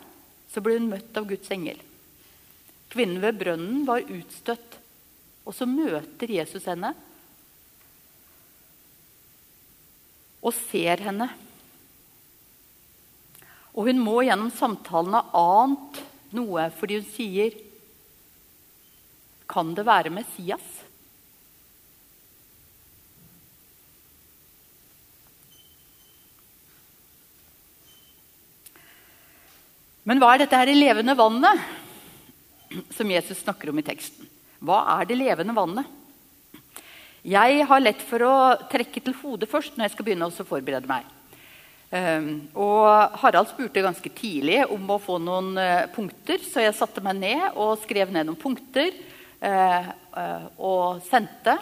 så 0.48 0.64
ble 0.64 0.78
hun 0.78 0.88
møtt 0.94 1.18
av 1.20 1.28
Guds 1.28 1.52
engel. 1.52 1.82
Kvinnen 2.90 3.20
ved 3.20 3.36
brønnen 3.42 3.84
var 3.84 4.08
utstøtt. 4.08 4.80
Og 5.44 5.58
så 5.58 5.68
møter 5.68 6.32
Jesus 6.32 6.70
henne 6.72 6.94
og 10.40 10.56
ser 10.56 11.04
henne. 11.04 11.28
Og 13.76 13.90
hun 13.90 14.00
må 14.00 14.22
gjennom 14.24 14.52
samtalen 14.56 15.18
ha 15.18 15.26
ant 15.36 16.00
noe, 16.36 16.70
fordi 16.80 17.02
hun 17.02 17.10
sier 17.12 17.58
kan 19.50 19.74
det 19.78 19.88
være 19.88 20.14
Messias? 20.14 20.70
Men 30.06 30.22
hva 30.22 30.32
er 30.34 30.46
dette 30.46 30.58
her 30.58 30.74
levende 30.74 31.18
vannet? 31.18 31.68
som 32.90 33.12
Jesus 33.12 33.40
snakker 33.40 33.70
om 33.70 33.80
i 33.80 33.86
teksten. 33.86 34.28
Hva 34.60 34.84
er 35.00 35.08
det 35.10 35.18
levende 35.18 35.56
vannet? 35.56 35.96
Jeg 37.26 37.64
har 37.68 37.82
lett 37.84 38.02
for 38.08 38.24
å 38.24 38.36
trekke 38.72 39.02
til 39.04 39.16
hodet 39.22 39.50
først 39.52 39.76
når 39.76 39.88
jeg 39.88 39.96
skal 39.96 40.08
begynne 40.08 40.30
å 40.30 40.46
forberede 40.48 40.90
meg. 40.90 41.08
Um, 41.90 42.28
og 42.54 43.18
Harald 43.24 43.50
spurte 43.50 43.82
ganske 43.82 44.12
tidlig 44.14 44.62
om 44.70 44.84
å 44.94 45.00
få 45.02 45.18
noen 45.18 45.56
uh, 45.58 45.88
punkter, 45.90 46.38
så 46.46 46.62
jeg 46.62 46.78
satte 46.78 47.02
meg 47.02 47.18
ned 47.18 47.58
og 47.58 47.80
skrev 47.82 48.14
ned 48.14 48.30
noen 48.30 48.38
punkter 48.40 48.94
og 49.42 51.02
sendte. 51.08 51.56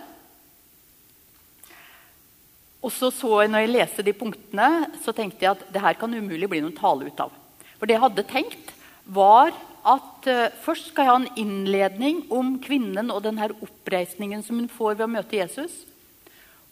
Og 2.81 2.93
så 2.93 3.10
så 3.12 3.31
jeg, 3.41 3.51
når 3.51 3.65
jeg 3.65 3.74
leste 3.74 4.05
de 4.05 4.13
punktene, 4.15 4.88
så 5.03 5.13
tenkte 5.15 5.43
jeg 5.46 5.57
at 5.57 5.65
det 5.74 5.84
her 5.84 5.98
kan 6.00 6.13
umulig 6.13 6.50
bli 6.50 6.62
noen 6.63 6.77
tale 6.77 7.10
ut 7.10 7.25
av. 7.25 7.34
For 7.77 7.89
det 7.89 7.98
jeg 7.98 8.05
hadde 8.05 8.29
tenkt, 8.29 8.72
var 9.05 9.51
at 9.88 10.27
først 10.63 10.89
skal 10.91 11.05
jeg 11.05 11.12
ha 11.12 11.19
en 11.22 11.39
innledning 11.39 12.24
om 12.34 12.55
kvinnen 12.63 13.12
og 13.13 13.22
den 13.25 13.38
her 13.39 13.53
oppreisningen 13.63 14.41
som 14.43 14.60
hun 14.60 14.72
får 14.72 14.98
ved 14.98 15.05
å 15.05 15.13
møte 15.13 15.39
Jesus. 15.39 15.74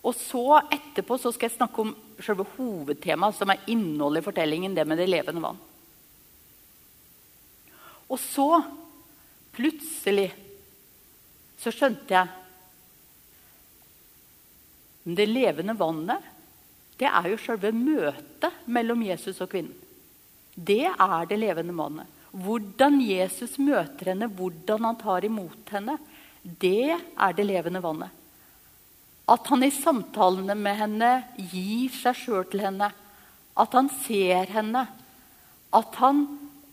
Og 0.06 0.14
så 0.18 0.60
etterpå 0.74 1.18
så 1.18 1.32
skal 1.34 1.50
jeg 1.50 1.58
snakke 1.58 1.82
om 1.82 1.94
selve 2.22 2.46
hovedtemaet, 2.56 3.38
som 3.38 3.50
er 3.50 3.64
innholdet 3.72 4.22
i 4.22 4.26
fortellingen, 4.28 4.76
det 4.78 4.86
med 4.88 5.00
det 5.02 5.08
levende 5.10 5.42
vann. 5.42 5.62
Og 8.06 8.20
så, 8.22 8.62
plutselig, 9.56 10.30
så 11.66 11.74
skjønte 11.74 12.14
jeg 12.14 12.28
Det 15.06 15.26
levende 15.30 15.76
vannet, 15.78 16.22
det 16.98 17.06
er 17.06 17.28
jo 17.30 17.38
selve 17.42 17.70
møtet 17.76 18.64
mellom 18.66 19.04
Jesus 19.06 19.42
og 19.44 19.52
kvinnen. 19.52 19.76
Det 20.56 20.88
er 20.88 21.26
det 21.30 21.38
levende 21.38 21.76
vannet. 21.78 22.08
Hvordan 22.32 22.98
Jesus 23.04 23.58
møter 23.62 24.10
henne, 24.12 24.32
hvordan 24.32 24.88
han 24.88 24.98
tar 24.98 25.28
imot 25.28 25.74
henne, 25.76 25.98
det 26.42 26.96
er 26.96 27.36
det 27.38 27.46
levende 27.46 27.84
vannet. 27.84 28.10
At 29.30 29.46
han 29.52 29.66
i 29.66 29.70
samtalene 29.74 30.56
med 30.58 30.80
henne 30.80 31.12
gir 31.52 31.94
seg 31.94 32.18
sjøl 32.24 32.48
til 32.50 32.64
henne. 32.66 32.90
At 33.58 33.78
han 33.78 33.92
ser 34.08 34.50
henne. 34.56 34.88
At 35.76 36.02
han 36.02 36.26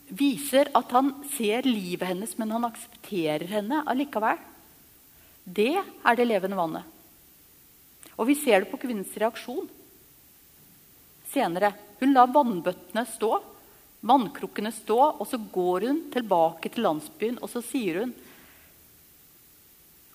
viser 0.09 0.73
at 0.77 0.93
han 0.97 1.13
ser 1.35 1.69
livet 1.69 2.09
hennes, 2.15 2.37
men 2.39 2.53
han 2.55 2.69
aksepterer 2.69 3.49
henne 3.59 3.83
allikevel. 3.89 4.41
Det 5.45 5.75
er 5.79 6.19
det 6.19 6.27
levende 6.29 6.59
vannet. 6.59 6.85
Og 8.17 8.29
vi 8.29 8.37
ser 8.39 8.63
det 8.63 8.71
på 8.71 8.81
kvinnens 8.83 9.15
reaksjon 9.19 9.69
senere. 11.33 11.73
Hun 12.01 12.13
lar 12.15 12.31
vannbøttene 12.35 13.05
stå, 13.09 13.31
vannkrukkene 14.05 14.73
stå, 14.75 14.99
og 15.17 15.27
så 15.29 15.41
går 15.55 15.89
hun 15.89 16.01
tilbake 16.13 16.73
til 16.73 16.87
landsbyen 16.87 17.41
og 17.41 17.51
så 17.51 17.65
sier 17.65 18.03
hun 18.03 18.15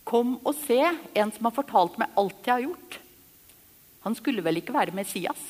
Kom 0.07 0.37
og 0.47 0.53
se 0.55 0.77
en 0.79 1.31
som 1.35 1.49
har 1.49 1.51
fortalt 1.51 1.97
meg 1.99 2.13
alt 2.15 2.45
jeg 2.47 2.53
har 2.53 2.61
gjort. 2.63 2.93
Han 4.05 4.13
skulle 4.15 4.43
vel 4.45 4.61
ikke 4.61 4.71
være 4.71 4.95
Messias? 4.95 5.41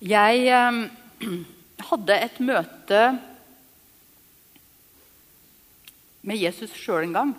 Jeg 0.00 0.46
eh, 0.48 0.78
hadde 1.90 2.16
et 2.24 2.40
møte 2.40 3.02
med 6.26 6.42
Jesus 6.42 6.74
sjøl 6.74 7.06
en 7.06 7.16
gang. 7.16 7.32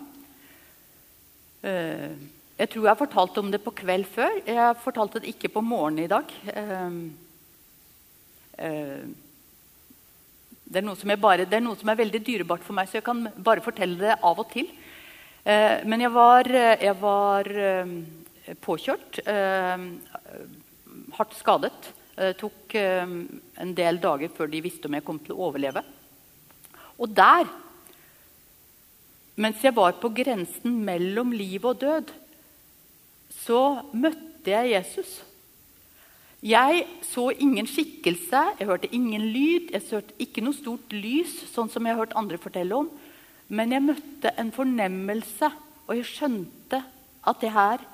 Eh, 1.66 2.12
jeg 2.58 2.70
tror 2.72 2.84
jeg 2.84 2.90
har 2.90 3.00
fortalt 3.00 3.38
om 3.40 3.50
det 3.52 3.60
på 3.62 3.74
kveld 3.82 4.08
før. 4.10 4.40
Jeg 4.46 4.80
fortalte 4.82 5.22
det 5.22 5.34
ikke 5.34 5.50
på 5.54 5.62
morgenen 5.62 6.06
i 6.06 6.10
dag. 6.10 6.36
Eh, 6.54 6.92
eh 8.66 9.00
det 10.68 10.82
er, 10.82 11.16
bare, 11.16 11.46
det 11.48 11.56
er, 11.56 11.62
noe 11.64 11.78
som 11.80 11.88
er 11.88 11.96
veldig 11.96 12.20
dyrebart 12.20 12.60
for 12.60 12.76
meg, 12.76 12.90
så 12.90 12.98
jeg 12.98 13.04
kan 13.06 13.22
bare 13.40 13.62
fortelle 13.64 13.96
det 13.96 14.18
av 14.20 14.36
og 14.36 14.50
til. 14.52 14.66
Men 15.88 16.02
jeg 16.04 16.12
var, 16.12 16.44
jeg 16.44 16.92
var 17.00 17.48
påkjørt, 18.60 19.16
hardt 21.16 21.38
skadet. 21.38 21.88
Det 22.18 22.34
tok 22.36 22.76
en 22.76 23.72
del 23.80 24.02
dager 24.02 24.28
før 24.36 24.52
de 24.52 24.60
visste 24.60 24.92
om 24.92 24.98
jeg 24.98 25.06
kom 25.08 25.22
til 25.24 25.38
å 25.38 25.48
overleve. 25.48 25.80
Og 27.00 27.16
der, 27.16 27.48
mens 29.38 29.62
jeg 29.62 29.76
var 29.76 29.96
på 30.02 30.10
grensen 30.14 30.80
mellom 30.84 31.30
liv 31.32 31.64
og 31.68 31.78
død, 31.80 32.10
så 33.44 33.62
møtte 33.94 34.50
jeg 34.50 34.72
Jesus. 34.74 35.18
Jeg 36.42 36.84
så 37.02 37.28
ingen 37.34 37.66
skikkelse, 37.66 38.42
jeg 38.58 38.66
hørte 38.66 38.90
ingen 38.94 39.24
lyd, 39.34 39.72
jeg 39.74 39.82
hørte 39.90 40.14
ikke 40.22 40.42
noe 40.42 40.54
stort 40.54 40.92
lys, 40.94 41.32
sånn 41.50 41.70
som 41.70 41.86
jeg 41.86 41.94
har 41.94 42.04
hørt 42.04 42.16
andre 42.18 42.38
fortelle 42.38 42.76
om. 42.78 42.90
Men 43.48 43.74
jeg 43.74 43.86
møtte 43.86 44.34
en 44.38 44.52
fornemmelse, 44.54 45.50
og 45.88 45.96
jeg 45.96 46.10
skjønte 46.10 46.82
at 47.26 47.40
det 47.42 47.54
her 47.54 47.86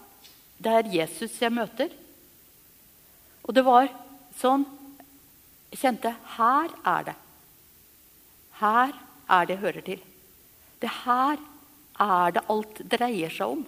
det 0.65 0.73
er 0.73 0.93
Jesus 0.93 1.35
jeg 1.41 1.53
møter. 1.53 1.91
Og 3.45 3.53
det 3.57 3.65
var 3.67 3.91
sånn 4.39 4.65
Jeg 5.75 5.81
kjente 5.81 6.11
her 6.37 6.71
er 6.87 7.07
det. 7.09 7.15
Her 8.61 8.93
er 9.27 9.47
det 9.49 9.57
jeg 9.57 9.63
hører 9.65 9.83
til. 9.89 10.03
Det 10.83 10.91
her 11.05 11.39
er 12.05 12.35
det 12.35 12.45
alt 12.51 12.81
dreier 12.91 13.33
seg 13.33 13.55
om. 13.57 13.63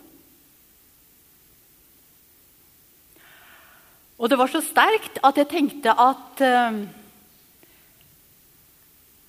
Og 4.16 4.32
det 4.32 4.38
var 4.40 4.50
så 4.50 4.62
sterkt 4.64 5.20
at 5.26 5.38
jeg 5.38 5.50
tenkte 5.50 5.92
at 5.92 6.40
uh, 6.40 6.78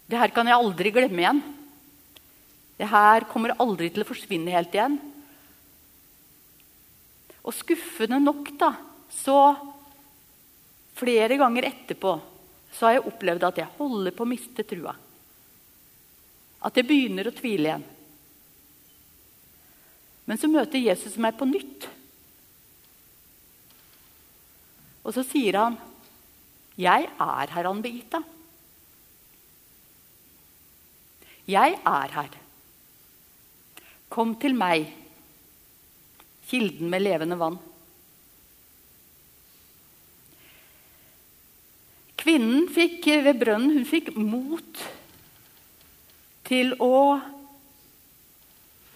det 0.07 0.19
her 0.21 0.31
kan 0.31 0.47
jeg 0.47 0.57
aldri 0.57 0.93
glemme 0.95 1.23
igjen. 1.23 1.41
Det 2.79 2.87
her 2.87 3.27
kommer 3.27 3.57
aldri 3.59 3.89
til 3.91 4.05
å 4.05 4.07
forsvinne 4.07 4.53
helt 4.53 4.75
igjen. 4.75 4.95
Og 7.43 7.55
skuffende 7.55 8.21
nok, 8.23 8.53
da, 8.59 8.71
så 9.11 9.39
Flere 10.97 11.37
ganger 11.37 11.67
etterpå 11.69 12.15
så 12.73 12.87
har 12.87 12.97
jeg 12.97 13.09
opplevd 13.09 13.43
at 13.45 13.59
jeg 13.61 13.73
holder 13.77 14.15
på 14.15 14.25
å 14.25 14.29
miste 14.29 14.63
trua. 14.65 14.95
At 16.65 16.77
jeg 16.77 16.87
begynner 16.89 17.29
å 17.29 17.35
tvile 17.35 17.69
igjen. 17.69 17.85
Men 20.27 20.39
så 20.39 20.49
møter 20.51 20.81
Jesus 20.81 21.15
meg 21.21 21.37
på 21.39 21.47
nytt. 21.47 21.87
Og 25.07 25.13
så 25.15 25.23
sier 25.23 25.55
han, 25.55 25.77
'Jeg 26.77 27.07
er 27.07 27.47
her, 27.53 27.69
Ann 27.69 27.81
Birgitta.' 27.81 28.23
Jeg 31.47 31.79
er 31.85 32.11
her. 32.11 32.33
Kom 34.11 34.35
til 34.35 34.53
meg, 34.53 34.89
kilden 36.49 36.89
med 36.91 37.01
levende 37.05 37.37
vann. 37.39 37.57
Kvinnen 42.19 42.67
fikk 42.67 43.05
ved 43.23 43.39
brønnen 43.39 43.77
hun 43.77 43.87
fikk 43.87 44.11
mot 44.19 44.81
til 46.47 46.73
å 46.83 47.19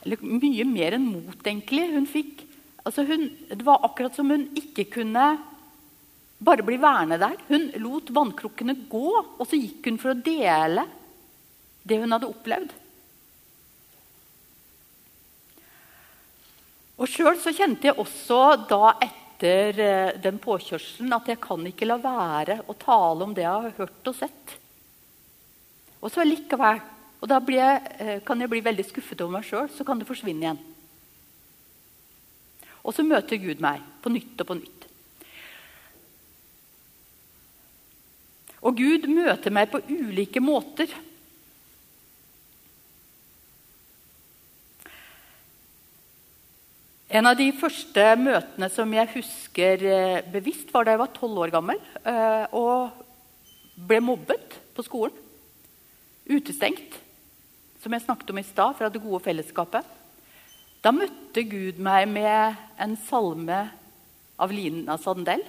Eller 0.02 0.18
mye 0.26 0.64
mer 0.66 0.96
enn 0.98 1.04
mot, 1.06 1.38
egentlig. 1.46 1.84
Hun 1.94 2.08
fikk, 2.10 2.40
altså 2.82 3.04
hun, 3.06 3.28
det 3.52 3.62
var 3.62 3.84
akkurat 3.86 4.16
som 4.18 4.32
hun 4.34 4.48
ikke 4.58 4.88
kunne 4.96 5.26
bare 6.42 6.66
bli 6.66 6.80
værende 6.82 7.20
der. 7.22 7.36
Hun 7.52 7.68
lot 7.84 8.10
vannkrukkene 8.10 8.74
gå, 8.90 9.12
og 9.38 9.44
så 9.46 9.60
gikk 9.60 9.92
hun 9.92 10.00
for 10.02 10.16
å 10.16 10.24
dele 10.26 10.88
det 11.86 12.00
hun 12.02 12.16
hadde 12.16 12.30
opplevd. 12.32 12.74
Og 17.02 17.10
Sjøl 17.10 17.38
kjente 17.42 17.90
jeg 17.90 17.98
også 17.98 18.40
da 18.70 18.96
etter 19.02 19.78
eh, 19.82 20.18
den 20.22 20.38
påkjørselen 20.42 21.14
at 21.18 21.32
jeg 21.32 21.40
kan 21.42 21.64
ikke 21.66 21.88
la 21.90 21.98
være 22.02 22.60
å 22.70 22.76
tale 22.78 23.26
om 23.26 23.34
det 23.34 23.46
jeg 23.46 23.64
har 23.66 23.78
hørt 23.80 24.12
og 24.12 24.18
sett. 24.18 24.58
Og 26.02 26.14
så 26.14 26.26
likevel. 26.26 26.82
Og 27.22 27.30
da 27.30 27.38
jeg, 27.54 27.82
eh, 28.00 28.20
kan 28.26 28.40
jeg 28.42 28.50
bli 28.50 28.64
veldig 28.66 28.86
skuffet 28.90 29.22
over 29.22 29.38
meg 29.38 29.46
sjøl. 29.46 29.70
Så 29.70 29.86
kan 29.86 30.00
det 30.00 30.10
forsvinne 30.10 30.42
igjen. 30.42 30.62
Og 32.82 32.94
så 32.94 33.06
møter 33.06 33.38
Gud 33.38 33.62
meg 33.62 33.82
på 34.02 34.10
nytt 34.10 34.42
og 34.42 34.48
på 34.48 34.58
nytt. 34.58 34.88
Og 38.62 38.78
Gud 38.78 39.08
møter 39.10 39.54
meg 39.54 39.70
på 39.72 39.82
ulike 39.90 40.42
måter. 40.42 40.90
En 47.12 47.28
av 47.28 47.36
de 47.36 47.50
første 47.52 48.04
møtene 48.16 48.70
som 48.72 48.94
jeg 48.96 49.10
husker 49.18 49.82
eh, 49.84 50.22
bevisst, 50.32 50.70
var 50.72 50.86
da 50.88 50.94
jeg 50.94 51.02
var 51.02 51.14
tolv 51.14 51.42
år 51.44 51.52
gammel 51.52 51.82
eh, 52.08 52.46
og 52.56 52.94
ble 53.76 54.00
mobbet 54.06 54.56
på 54.78 54.86
skolen. 54.88 55.18
Utestengt, 56.32 56.96
som 57.82 57.94
jeg 57.94 58.04
snakket 58.06 58.30
om 58.30 58.40
i 58.40 58.46
stad, 58.46 58.76
fra 58.78 58.90
det 58.90 59.02
gode 59.02 59.24
fellesskapet. 59.26 59.86
Da 60.82 60.94
møtte 60.94 61.44
Gud 61.46 61.82
meg 61.82 62.08
med 62.10 62.58
en 62.82 62.94
salme 63.08 63.64
av 64.42 64.54
Lina 64.54 64.98
Sandell. 65.02 65.44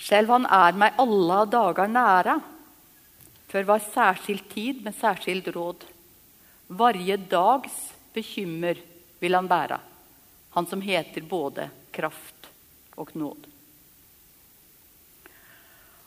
Selv 0.00 0.32
han 0.32 0.46
er 0.48 0.76
meg 0.80 1.00
alle 1.00 1.42
dager 1.52 1.90
nære. 1.92 2.38
Før 3.50 3.66
var 3.72 3.84
særskilt 3.84 4.48
tid 4.52 4.84
med 4.84 4.96
særskilt 4.96 5.48
råd. 5.52 5.84
Varje 6.70 7.16
dags 7.28 7.76
bekymmer 8.14 8.78
vil 9.20 9.36
han 9.36 9.48
bære, 9.50 9.80
han 10.54 10.68
som 10.70 10.80
heter 10.80 11.26
både 11.28 11.66
kraft 11.92 12.48
og 12.96 13.10
nåd. 13.18 13.48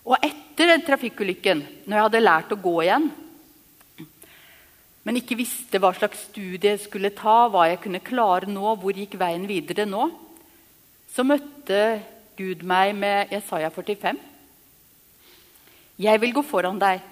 Og 0.04 0.16
etter 0.24 0.72
den 0.72 0.86
trafikkulykken, 0.88 1.62
når 1.86 1.98
jeg 1.98 2.08
hadde 2.08 2.24
lært 2.24 2.56
å 2.56 2.60
gå 2.60 2.74
igjen, 2.84 3.12
men 5.04 5.20
ikke 5.20 5.38
visste 5.40 5.80
hva 5.84 5.92
slags 5.96 6.28
studie 6.30 6.74
jeg 6.74 6.84
skulle 6.86 7.12
ta, 7.16 7.48
hva 7.52 7.68
jeg 7.68 7.82
kunne 7.84 8.04
klare 8.04 8.48
nå, 8.48 8.76
hvor 8.80 8.96
gikk 8.96 9.18
veien 9.20 9.48
videre 9.50 9.86
nå, 9.90 10.08
så 11.14 11.26
møtte 11.28 11.80
Gud 12.40 12.64
meg 12.66 12.96
med 12.98 13.34
Jesaja 13.36 13.70
45. 13.70 14.18
Jeg 16.02 16.22
vil 16.24 16.34
gå 16.34 16.42
foran 16.48 16.80
deg. 16.82 17.04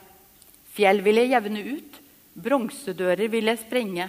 Fjell 0.73 1.03
vil 1.05 1.19
jeg 1.21 1.33
jevne 1.35 1.61
ut. 1.67 1.99
Bronsedører 2.41 3.27
vil 3.29 3.51
jeg 3.51 3.61
sprenge. 3.61 4.07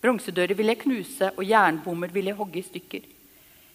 Bronsedører 0.00 0.56
vil 0.56 0.70
jeg 0.72 0.80
knuse, 0.84 1.32
og 1.34 1.44
jernbommer 1.44 2.14
vil 2.14 2.30
jeg 2.30 2.38
hogge 2.38 2.62
i 2.62 2.64
stykker. 2.64 3.04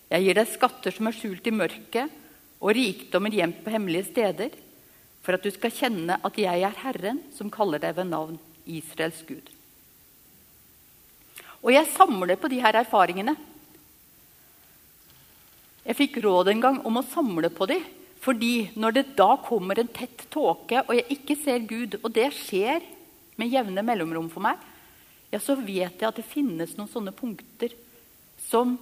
Jeg 0.09 0.25
gir 0.25 0.39
deg 0.39 0.49
skatter 0.49 0.95
som 0.95 1.09
er 1.09 1.17
skjult 1.19 1.45
i 1.45 1.53
mørket, 1.53 2.17
og 2.59 2.73
rikdommer 2.73 3.33
gjemt 3.33 3.61
på 3.61 3.73
hemmelige 3.75 4.09
steder, 4.09 4.55
for 5.21 5.35
at 5.35 5.45
du 5.45 5.51
skal 5.53 5.73
kjenne 5.75 6.17
at 6.25 6.37
jeg 6.39 6.63
er 6.65 6.81
Herren, 6.81 7.21
som 7.35 7.51
kaller 7.53 7.81
deg 7.83 7.93
ved 7.99 8.09
navn, 8.09 8.39
Israels 8.77 9.21
Gud. 9.27 9.49
Og 11.59 11.73
jeg 11.73 11.89
samler 11.91 12.39
på 12.39 12.49
de 12.51 12.61
her 12.63 12.77
erfaringene. 12.79 13.35
Jeg 15.83 15.97
fikk 15.97 16.19
råd 16.23 16.51
en 16.51 16.61
gang 16.63 16.77
om 16.85 16.99
å 16.99 17.07
samle 17.07 17.51
på 17.53 17.69
de, 17.71 17.81
Fordi 18.19 18.69
når 18.75 18.91
det 18.97 19.03
da 19.15 19.37
kommer 19.39 19.79
en 19.79 19.87
tett 19.87 20.25
tåke, 20.27 20.81
og 20.81 20.91
jeg 20.91 21.05
ikke 21.15 21.37
ser 21.39 21.61
Gud, 21.63 21.93
og 22.03 22.11
det 22.11 22.25
skjer 22.35 22.83
med 23.39 23.47
jevne 23.47 23.79
mellomrom 23.79 24.27
for 24.27 24.43
meg, 24.43 24.59
ja, 25.31 25.39
så 25.39 25.55
vet 25.55 26.01
jeg 26.01 26.07
at 26.07 26.19
det 26.19 26.27
finnes 26.27 26.73
noen 26.75 26.91
sånne 26.91 27.13
punkter 27.15 27.71
som 28.43 28.75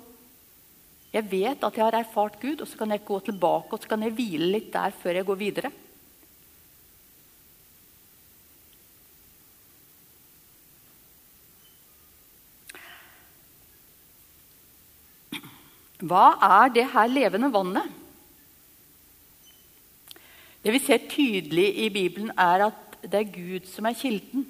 jeg 1.13 1.27
vet 1.29 1.63
at 1.63 1.77
jeg 1.77 1.85
har 1.85 1.99
erfart 1.99 2.39
Gud, 2.41 2.61
og 2.61 2.67
så 2.69 2.79
kan 2.81 2.91
jeg 2.93 3.05
gå 3.05 3.19
tilbake 3.29 3.77
og 3.77 3.83
så 3.83 3.93
kan 3.93 4.03
jeg 4.05 4.15
hvile 4.17 4.49
litt 4.55 4.71
der 4.73 4.95
før 4.95 5.19
jeg 5.19 5.27
går 5.29 5.39
videre. 5.39 5.71
Hva 16.07 16.27
er 16.63 16.73
det 16.75 16.89
her 16.93 17.09
levende 17.11 17.51
vannet? 17.53 17.95
Det 20.63 20.73
vi 20.73 20.83
ser 20.83 21.07
tydelig 21.09 21.67
i 21.85 21.89
Bibelen, 21.93 22.31
er 22.37 22.67
at 22.69 22.97
det 23.03 23.19
er 23.19 23.33
Gud 23.33 23.67
som 23.71 23.87
er 23.87 23.95
kilden. 23.97 24.47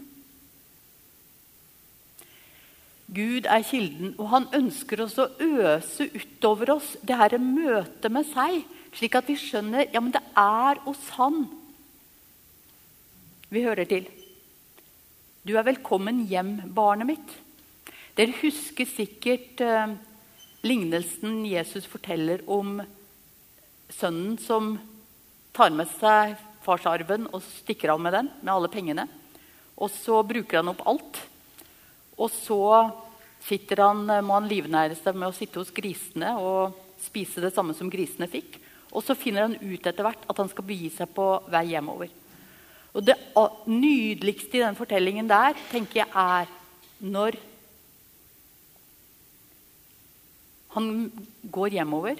Gud 3.07 3.45
er 3.47 3.63
kilden, 3.63 4.15
og 4.19 4.31
han 4.33 4.47
ønsker 4.55 5.03
oss 5.05 5.15
å 5.21 5.29
øse 5.39 6.09
utover 6.11 6.73
oss 6.75 6.95
det 6.99 7.15
dette 7.15 7.39
møtet 7.39 8.11
med 8.11 8.27
seg, 8.33 8.65
slik 8.97 9.15
at 9.15 9.29
vi 9.29 9.37
skjønner 9.39 9.87
ja, 9.93 10.01
men 10.01 10.11
det 10.15 10.23
er 10.35 10.81
hos 10.83 11.05
han 11.15 11.45
vi 13.53 13.63
hører 13.63 13.87
til. 13.87 14.09
Du 15.47 15.53
er 15.55 15.63
velkommen 15.63 16.25
hjem, 16.27 16.57
barnet 16.75 17.07
mitt. 17.07 17.35
Dere 18.17 18.35
husker 18.41 18.89
sikkert 18.89 19.61
eh, 19.63 19.93
lignelsen 20.65 21.43
Jesus 21.45 21.85
forteller 21.89 22.41
om 22.49 22.79
sønnen 23.93 24.37
som 24.41 24.75
tar 25.55 25.73
med 25.73 25.89
seg 25.97 26.35
farsarven 26.65 27.29
og 27.31 27.43
stikker 27.45 27.93
av 27.93 28.01
med 28.03 28.15
den, 28.15 28.29
med 28.41 28.53
alle 28.53 28.71
pengene. 28.71 29.07
Og 29.77 29.91
så 29.93 30.21
bruker 30.25 30.59
han 30.59 30.71
opp 30.73 30.83
alt. 30.89 31.21
Og 32.17 32.31
så 32.33 32.61
han, 33.47 34.01
må 34.25 34.33
han 34.33 34.49
livnære 34.49 34.97
seg 34.99 35.15
med 35.15 35.29
å 35.29 35.35
sitte 35.35 35.61
hos 35.61 35.71
grisene 35.71 36.33
og 36.41 36.75
spise 36.99 37.39
det 37.39 37.53
samme 37.55 37.75
som 37.77 37.91
grisene 37.91 38.27
fikk. 38.27 38.57
Og 38.91 39.05
så 39.05 39.15
finner 39.15 39.45
han 39.45 39.59
ut 39.61 39.85
etter 39.85 40.03
hvert 40.03 40.25
at 40.27 40.39
han 40.41 40.49
skal 40.51 40.65
begi 40.67 40.89
seg 40.91 41.11
på 41.15 41.27
vei 41.51 41.67
hjemover. 41.71 42.11
Og 42.97 43.05
Det 43.05 43.15
nydeligste 43.69 44.57
i 44.57 44.63
den 44.65 44.77
fortellingen 44.77 45.29
der 45.29 45.55
tenker 45.71 46.01
jeg 46.01 46.09
er 46.11 46.49
når 46.99 47.37
Han 50.75 51.07
går 51.43 51.77
hjemover, 51.77 52.19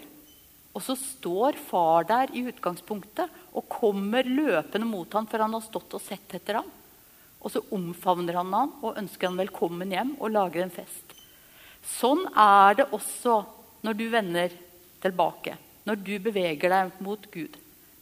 og 0.78 0.84
så 0.86 0.94
står 1.00 1.58
far 1.58 2.06
der 2.10 2.32
i 2.38 2.46
utgangspunktet 2.52 3.34
og 3.58 3.66
kommer 3.72 4.28
løpende 4.28 4.86
mot 4.86 5.14
ham 5.18 5.26
for 5.30 5.42
han 5.42 5.56
har 5.58 5.66
stått 5.66 5.96
og 5.98 6.04
sett 6.04 6.36
etter 6.38 6.60
ham. 6.60 6.70
Og 7.42 7.54
så 7.54 7.64
omfavner 7.74 8.38
han 8.38 8.54
ham 8.54 8.74
og 8.84 8.98
ønsker 9.00 9.30
han 9.30 9.40
velkommen 9.42 9.94
hjem 9.94 10.16
og 10.20 10.34
lager 10.36 10.64
en 10.64 10.74
fest. 10.74 11.16
Sånn 11.98 12.26
er 12.30 12.78
det 12.78 12.90
også 12.94 13.40
når 13.86 13.98
du 13.98 14.06
vender 14.14 14.54
tilbake, 15.02 15.56
når 15.88 16.02
du 16.04 16.14
beveger 16.22 16.74
deg 16.74 16.98
mot 17.06 17.26
Gud, 17.34 17.54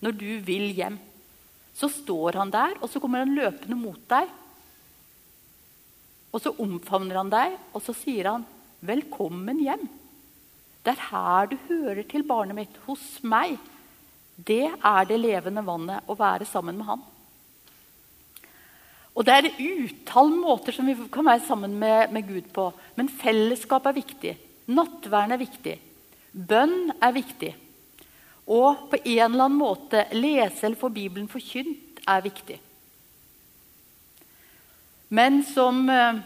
når 0.03 0.15
du 0.19 0.29
vil 0.47 0.71
hjem. 0.75 0.97
Så 1.75 1.89
står 1.91 2.39
han 2.39 2.51
der, 2.51 2.77
og 2.79 2.89
så 2.91 3.01
kommer 3.03 3.23
han 3.23 3.36
løpende 3.36 3.77
mot 3.79 3.99
deg. 4.12 4.31
Og 6.31 6.43
så 6.43 6.51
omfavner 6.60 7.19
han 7.19 7.31
deg, 7.31 7.55
og 7.71 7.84
så 7.84 7.95
sier 7.95 8.31
han 8.31 8.45
'velkommen 8.84 9.60
hjem'. 9.63 9.88
Det 10.86 10.93
er 10.93 11.08
her 11.10 11.48
du 11.50 11.58
hører 11.67 12.04
til, 12.06 12.24
barnet 12.28 12.58
mitt. 12.58 12.78
Hos 12.86 13.04
meg. 13.26 13.58
Det 14.36 14.67
er 14.69 15.08
det 15.10 15.17
levende 15.17 15.63
vannet 15.65 16.06
å 16.12 16.17
være 16.19 16.45
sammen 16.45 16.78
med 16.78 16.89
Han. 16.91 17.04
Og 19.15 19.24
Det 19.26 19.34
er 19.34 19.48
utall 19.58 20.34
måter 20.36 20.76
som 20.76 20.86
vi 20.86 20.95
kan 21.10 21.26
være 21.26 21.45
sammen 21.48 21.74
med, 21.80 22.12
med 22.12 22.28
Gud 22.28 22.52
på. 22.54 22.67
Men 23.00 23.10
fellesskap 23.10 23.88
er 23.88 23.95
viktig. 23.95 24.36
Nattvern 24.76 25.32
er 25.32 25.41
viktig. 25.41 25.76
Bønn 26.36 26.91
er 27.00 27.15
viktig. 27.15 27.54
Og 28.45 28.86
på 28.91 29.00
en 29.00 29.32
eller 29.32 29.48
annen 29.48 29.58
måte 29.58 30.04
lese 30.13 30.67
eller 30.67 30.78
få 30.78 30.91
Bibelen 30.93 31.32
forkynt 31.32 32.04
er 32.06 32.21
viktig. 32.21 32.60
Men 35.15 35.41
som 35.48 35.88
eh, 35.89 36.19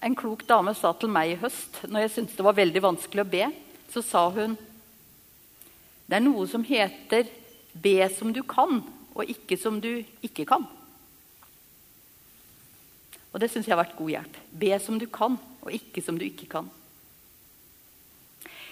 en 0.00 0.16
klok 0.16 0.46
dame 0.48 0.72
sa 0.78 0.94
til 0.94 1.10
meg 1.12 1.34
i 1.34 1.40
høst, 1.42 1.82
når 1.88 2.06
jeg 2.06 2.14
syntes 2.14 2.38
det 2.38 2.46
var 2.46 2.56
veldig 2.56 2.84
vanskelig 2.86 3.24
å 3.24 3.32
be 3.34 3.48
så 3.92 4.02
sa 4.04 4.28
hun 4.30 4.56
det 6.08 6.16
er 6.16 6.24
noe 6.24 6.46
som 6.48 6.64
heter 6.64 7.28
'be 7.76 8.08
som 8.08 8.32
du 8.32 8.42
kan, 8.42 8.82
og 9.14 9.28
ikke 9.28 9.58
som 9.60 9.80
du 9.80 10.04
ikke 10.22 10.46
kan'. 10.48 10.66
Og 13.32 13.40
Det 13.40 13.50
syns 13.50 13.68
jeg 13.68 13.76
har 13.76 13.84
vært 13.84 13.96
god 13.96 14.10
hjelp. 14.10 14.36
Be 14.58 14.78
som 14.80 14.98
du 14.98 15.06
kan, 15.06 15.38
og 15.60 15.72
ikke 15.72 16.02
som 16.02 16.18
du 16.18 16.24
ikke 16.24 16.48
kan. 16.48 16.70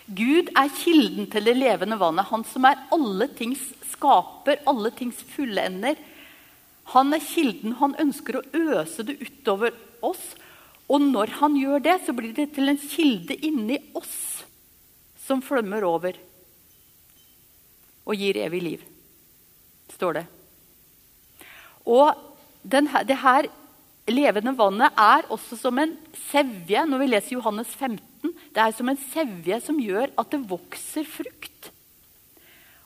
Gud 0.09 0.49
er 0.57 0.69
kilden 0.71 1.27
til 1.31 1.45
det 1.45 1.57
levende 1.57 1.99
vannet. 1.99 2.31
Han 2.31 2.45
som 2.45 2.65
er 2.65 2.87
alle 2.91 3.29
tings 3.29 3.61
skaper, 3.91 4.63
alle 4.67 4.91
tings 4.91 5.17
fullender. 5.35 5.97
Han 6.95 7.13
er 7.13 7.21
kilden. 7.21 7.73
Han 7.73 7.95
ønsker 7.99 8.39
å 8.39 8.47
øse 8.55 9.03
det 9.03 9.21
utover 9.21 9.75
oss. 10.01 10.37
Og 10.89 11.01
når 11.01 11.27
han 11.41 11.57
gjør 11.57 11.83
det, 11.83 12.01
så 12.07 12.13
blir 12.13 12.33
det 12.33 12.55
til 12.55 12.69
en 12.69 12.79
kilde 12.79 13.35
inni 13.45 13.79
oss 13.95 14.36
som 15.27 15.43
flømmer 15.43 15.85
over 15.87 16.17
og 18.07 18.15
gir 18.15 18.39
evig 18.39 18.63
liv, 18.63 18.83
står 19.97 20.21
det. 20.21 20.27
Og 21.87 22.15
denne, 22.63 23.03
det 23.07 23.19
her 23.19 23.49
levende 24.11 24.55
vannet 24.59 24.95
er 24.99 25.27
også 25.35 25.59
som 25.59 25.79
en 25.83 25.97
sevje. 26.29 26.85
Når 26.87 27.03
vi 27.03 27.09
leser 27.11 27.37
Johannes 27.37 27.73
15, 27.75 28.35
det 28.55 28.63
er 28.63 28.75
som 28.75 28.91
en 28.91 29.01
sevje 29.11 29.61
som 29.65 29.81
gjør 29.83 30.15
at 30.19 30.35
det 30.35 30.43
vokser 30.51 31.07
frukt. 31.09 31.71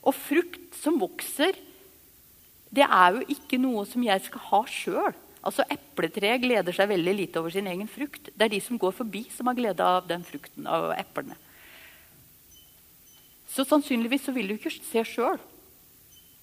Og 0.01 0.17
frukt 0.17 0.79
som 0.81 0.97
vokser, 1.01 1.57
det 2.73 2.87
er 2.87 3.19
jo 3.19 3.27
ikke 3.35 3.61
noe 3.61 3.85
som 3.89 4.05
jeg 4.07 4.25
skal 4.25 4.47
ha 4.49 4.63
sjøl. 4.71 5.19
Altså, 5.41 5.65
Epletreet 5.73 6.43
gleder 6.43 6.77
seg 6.77 6.91
veldig 6.91 7.15
lite 7.17 7.41
over 7.41 7.53
sin 7.53 7.69
egen 7.69 7.89
frukt. 7.89 8.29
Det 8.33 8.47
er 8.47 8.53
de 8.53 8.61
som 8.65 8.81
går 8.81 8.93
forbi, 8.97 9.25
som 9.33 9.49
har 9.49 9.57
glede 9.57 9.85
av 9.85 10.09
den 10.09 10.25
frukten 10.25 10.69
av 10.69 10.93
eplene. 10.97 11.37
Så 13.51 13.67
sannsynligvis 13.67 14.29
så 14.29 14.35
vil 14.35 14.51
du 14.51 14.57
ikke 14.57 14.73
se 14.73 15.03
sjøl 15.07 15.41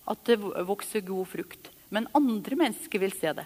at 0.07 0.23
det 0.27 0.39
vokser 0.39 1.05
god 1.07 1.27
frukt. 1.31 1.69
Men 1.89 2.09
andre 2.15 2.57
mennesker 2.59 2.99
vil 2.99 3.13
se 3.15 3.31
det. 3.35 3.45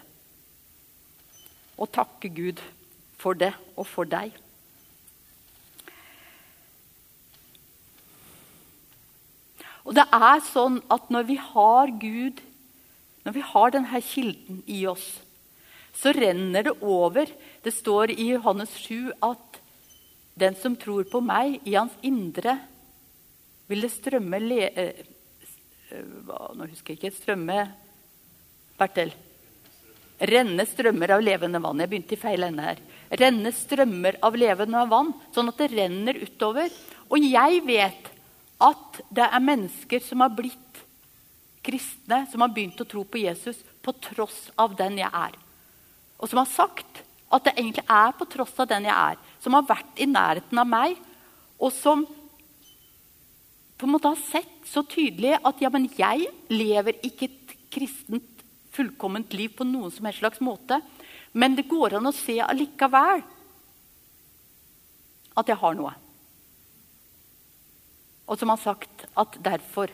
Og 1.78 1.90
takke 1.94 2.30
Gud 2.34 2.62
for 3.18 3.38
det 3.38 3.52
og 3.76 3.86
for 3.86 4.08
deg. 4.08 4.34
Og 9.82 9.94
det 9.98 10.04
er 10.14 10.42
sånn 10.46 10.78
at 10.94 11.08
når 11.10 11.26
vi 11.30 11.36
har 11.42 11.90
Gud, 12.02 12.38
når 13.26 13.34
vi 13.34 13.46
har 13.46 13.74
denne 13.74 14.02
kilden 14.06 14.60
i 14.70 14.84
oss, 14.90 15.06
så 15.92 16.14
renner 16.14 16.68
det 16.68 16.76
over. 16.80 17.30
Det 17.62 17.74
står 17.74 18.14
i 18.14 18.30
Johannes 18.32 18.74
7 18.78 19.10
at 19.22 19.58
den 20.38 20.54
som 20.58 20.78
tror 20.78 21.04
på 21.10 21.20
meg, 21.20 21.58
i 21.68 21.74
hans 21.74 21.94
indre 22.02 22.56
vil 23.70 23.84
det 23.84 23.92
strømme 23.94 24.40
le, 24.42 24.62
eh, 24.68 25.04
eh, 25.90 26.06
Nå 26.56 26.66
husker 26.70 26.94
jeg 26.94 27.00
ikke. 27.00 27.16
Strømme 27.16 27.58
Bertel. 28.78 29.12
Renne 30.22 30.64
strømmer 30.66 31.16
av 31.16 31.22
levende 31.22 31.60
vann. 31.62 31.80
Jeg 31.82 31.90
begynte 31.90 32.16
i 32.16 32.20
feil 32.20 32.46
ende 32.46 32.62
her. 32.62 32.80
Renne 33.18 33.52
strømmer 33.52 34.18
av 34.22 34.36
levende 34.38 34.82
vann, 34.88 35.12
sånn 35.34 35.50
at 35.50 35.58
det 35.58 35.72
renner 35.74 36.18
utover. 36.22 36.70
Og 37.10 37.18
jeg 37.26 37.62
vet 37.66 38.10
at 38.62 39.00
det 39.10 39.26
er 39.26 39.42
mennesker 39.42 40.04
som 40.04 40.22
har 40.22 40.32
blitt 40.32 40.82
kristne, 41.62 42.24
som 42.30 42.42
har 42.42 42.52
begynt 42.54 42.80
å 42.82 42.88
tro 42.88 43.04
på 43.04 43.22
Jesus 43.22 43.58
på 43.82 43.94
tross 44.02 44.50
av 44.58 44.76
den 44.78 45.00
jeg 45.02 45.10
er. 45.10 45.34
Og 46.18 46.30
som 46.30 46.40
har 46.42 46.50
sagt 46.50 47.02
at 47.32 47.46
det 47.46 47.56
egentlig 47.56 47.84
er 47.90 48.14
på 48.16 48.28
tross 48.30 48.54
av 48.62 48.70
den 48.70 48.86
jeg 48.86 48.94
er. 48.94 49.20
Som 49.42 49.56
har 49.58 49.66
vært 49.66 50.02
i 50.02 50.06
nærheten 50.06 50.62
av 50.62 50.68
meg, 50.68 50.98
og 51.58 51.72
som 51.74 52.06
på 53.82 53.88
en 53.88 53.96
måte 53.96 54.12
har 54.12 54.20
sett 54.30 54.68
så 54.70 54.84
tydelig 54.86 55.34
at 55.42 55.58
ja, 55.58 55.70
men 55.74 55.88
jeg 55.98 56.28
lever 56.52 57.00
ikke 57.02 57.26
et 57.26 57.54
kristent, 57.74 58.28
fullkomment 58.72 59.34
liv 59.34 59.50
på 59.58 59.66
noen 59.66 59.90
som 59.92 60.06
helst 60.06 60.22
slags 60.22 60.40
måte. 60.44 60.78
Men 61.34 61.56
det 61.58 61.66
går 61.66 61.98
an 61.98 62.06
å 62.06 62.14
se 62.14 62.38
allikevel 62.40 63.24
at 65.34 65.50
jeg 65.50 65.58
har 65.58 65.76
noe. 65.76 65.92
Og 68.30 68.38
som 68.38 68.54
har 68.54 68.62
sagt 68.62 69.04
at 69.18 69.36
derfor 69.42 69.90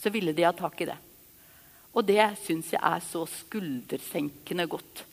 så 0.00 0.10
ville 0.14 0.32
de 0.32 0.48
ha 0.48 0.56
tak 0.56 0.80
i 0.80 0.88
det. 0.88 0.98
Og 1.92 2.08
det 2.08 2.24
syns 2.40 2.72
jeg 2.72 2.80
er 2.80 3.04
så 3.04 3.26
skuldersenkende 3.28 4.64
godt. 4.64 5.04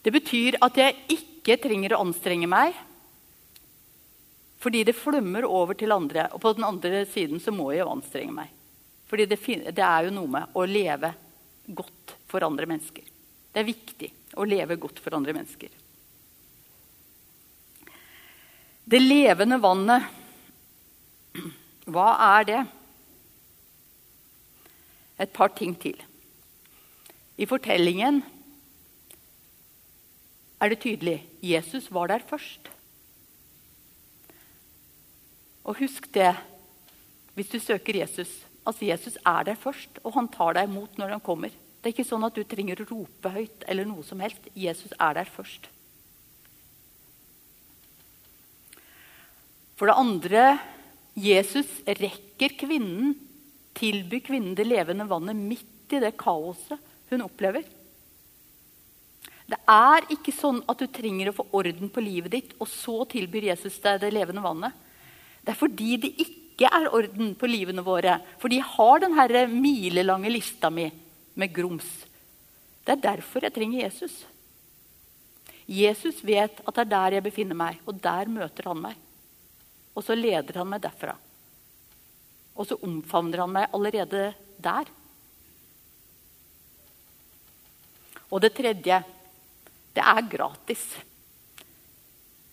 Det 0.00 0.16
betyr 0.16 0.56
at 0.64 0.80
jeg 0.80 0.96
ikke 1.12 1.60
trenger 1.60 1.92
å 1.92 2.06
anstrenge 2.06 2.48
meg. 2.48 2.72
Fordi 4.58 4.82
det 4.84 4.96
flommer 4.98 5.46
over 5.46 5.78
til 5.78 5.94
andre. 5.94 6.26
Og 6.34 6.42
på 6.42 6.52
den 6.56 6.66
andre 6.66 7.04
siden 7.06 7.40
så 7.42 7.54
må 7.54 7.70
jeg 7.72 7.84
jo 7.84 7.92
anstrenge 7.92 8.34
meg. 8.34 8.54
Fordi 9.08 9.26
det, 9.30 9.38
det, 9.70 9.84
er 9.84 10.08
jo 10.08 10.14
noe 10.14 10.30
med 10.30 10.56
å 10.58 10.64
leve 10.68 11.12
godt 11.68 12.16
for 12.28 12.44
andre 12.44 12.66
mennesker. 12.68 13.04
Det 13.52 13.62
er 13.62 13.68
viktig 13.68 14.10
å 14.36 14.46
leve 14.48 14.76
godt 14.80 15.00
for 15.00 15.16
andre 15.16 15.34
mennesker. 15.36 15.70
Det 18.88 19.00
levende 19.00 19.58
vannet, 19.60 20.04
hva 21.88 22.08
er 22.38 22.48
det? 22.48 22.60
Et 25.20 25.32
par 25.34 25.52
ting 25.56 25.74
til. 25.80 25.96
I 27.38 27.46
fortellingen 27.48 28.22
er 30.58 30.72
det 30.72 30.80
tydelig 30.82 31.20
Jesus 31.44 31.88
var 31.94 32.10
der 32.10 32.24
først. 32.28 32.70
Og 35.68 35.76
husk 35.82 36.08
det 36.14 36.32
hvis 37.36 37.50
du 37.52 37.58
søker 37.62 38.00
Jesus. 38.00 38.30
Altså 38.66 38.88
Jesus 38.88 39.16
er 39.24 39.44
der 39.46 39.58
først, 39.60 40.00
og 40.02 40.14
han 40.16 40.28
tar 40.32 40.56
deg 40.56 40.68
imot 40.68 40.96
når 40.98 41.14
han 41.14 41.24
kommer. 41.24 41.52
Det 41.78 41.90
er 41.90 41.94
ikke 41.94 42.08
sånn 42.08 42.26
at 42.26 42.34
du 42.34 42.42
trenger 42.42 42.82
å 42.82 42.88
rope 42.90 43.30
høyt 43.32 43.62
eller 43.70 43.86
noe 43.86 44.02
som 44.04 44.20
helst. 44.20 44.48
Jesus 44.58 44.90
er 44.98 45.20
der 45.20 45.30
først. 45.30 45.68
For 49.78 49.86
det 49.86 49.94
andre 50.00 50.42
Jesus 51.18 51.70
rekker 51.86 52.56
kvinnen, 52.58 53.14
tilbyr 53.78 54.24
kvinnen 54.26 54.56
det 54.58 54.66
levende 54.66 55.06
vannet 55.06 55.38
midt 55.38 55.94
i 55.94 56.00
det 56.02 56.16
kaoset 56.18 56.82
hun 57.12 57.22
opplever. 57.24 57.62
Det 59.48 59.56
er 59.70 60.10
ikke 60.12 60.34
sånn 60.34 60.58
at 60.68 60.82
du 60.82 60.90
trenger 60.92 61.30
å 61.30 61.36
få 61.38 61.46
orden 61.56 61.88
på 61.94 62.02
livet 62.04 62.34
ditt, 62.34 62.50
og 62.58 62.68
så 62.68 63.06
tilbyr 63.08 63.48
Jesus 63.52 63.78
deg 63.84 64.02
det 64.02 64.10
levende 64.12 64.44
vannet. 64.44 64.74
Det 65.42 65.54
er 65.54 65.58
fordi 65.58 65.96
det 66.02 66.12
ikke 66.24 66.70
er 66.70 66.90
orden 66.94 67.34
på 67.38 67.48
livene 67.50 67.84
våre. 67.86 68.18
For 68.40 68.50
de 68.52 68.58
har 68.64 69.04
denne 69.04 69.44
milelange 69.52 70.32
lista 70.32 70.70
mi 70.70 70.88
med 71.38 71.54
grums. 71.54 71.88
Det 72.84 72.96
er 72.96 73.04
derfor 73.12 73.44
jeg 73.44 73.54
trenger 73.54 73.84
Jesus. 73.84 74.24
Jesus 75.68 76.22
vet 76.24 76.62
at 76.64 76.74
det 76.74 76.84
er 76.86 76.92
der 76.94 77.18
jeg 77.18 77.26
befinner 77.26 77.58
meg, 77.58 77.80
og 77.84 78.00
der 78.00 78.30
møter 78.32 78.70
han 78.70 78.80
meg. 78.86 78.96
Og 79.92 80.04
så 80.06 80.16
leder 80.16 80.62
han 80.62 80.70
meg 80.70 80.80
derfra. 80.80 81.12
Og 82.58 82.66
så 82.66 82.78
omfavner 82.82 83.44
han 83.44 83.52
meg 83.52 83.74
allerede 83.76 84.30
der. 84.58 84.88
Og 88.28 88.42
det 88.42 88.54
tredje 88.56 89.02
det 89.96 90.04
er 90.04 90.30
gratis. 90.30 90.82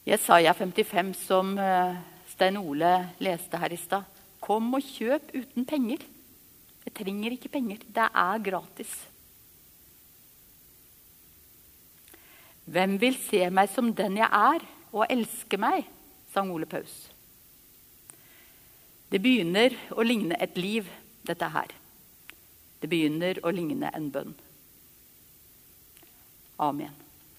Jesaja 0.06 0.54
55, 0.54 1.16
som 1.28 1.56
eh, 1.58 1.98
Stein 2.36 2.58
Ole 2.60 3.16
leste 3.24 3.58
her 3.58 3.72
i 3.72 3.80
stad. 3.80 4.04
Kom 4.44 4.74
og 4.76 4.84
kjøp 4.84 5.32
uten 5.32 5.66
penger. 5.66 6.02
Jeg 6.84 6.94
trenger 7.00 7.32
ikke 7.32 7.54
penger. 7.54 7.86
Det 7.88 8.08
er 8.12 8.42
gratis. 8.44 8.92
Hvem 12.66 12.98
vil 13.00 13.16
se 13.22 13.46
meg 13.54 13.72
som 13.72 13.94
den 13.96 14.18
jeg 14.20 14.28
er, 14.28 14.66
og 14.92 15.08
elske 15.10 15.60
meg? 15.62 15.86
sang 16.34 16.52
Ole 16.52 16.68
Paus. 16.68 16.92
Det 19.08 19.22
begynner 19.24 19.72
å 19.96 20.04
ligne 20.04 20.36
et 20.44 20.58
liv, 20.60 20.90
dette 21.24 21.48
her. 21.54 21.72
Det 22.82 22.92
begynner 22.92 23.40
å 23.46 23.54
ligne 23.56 23.94
en 23.96 24.12
bønn. 24.12 24.36
Amen. 26.60 27.05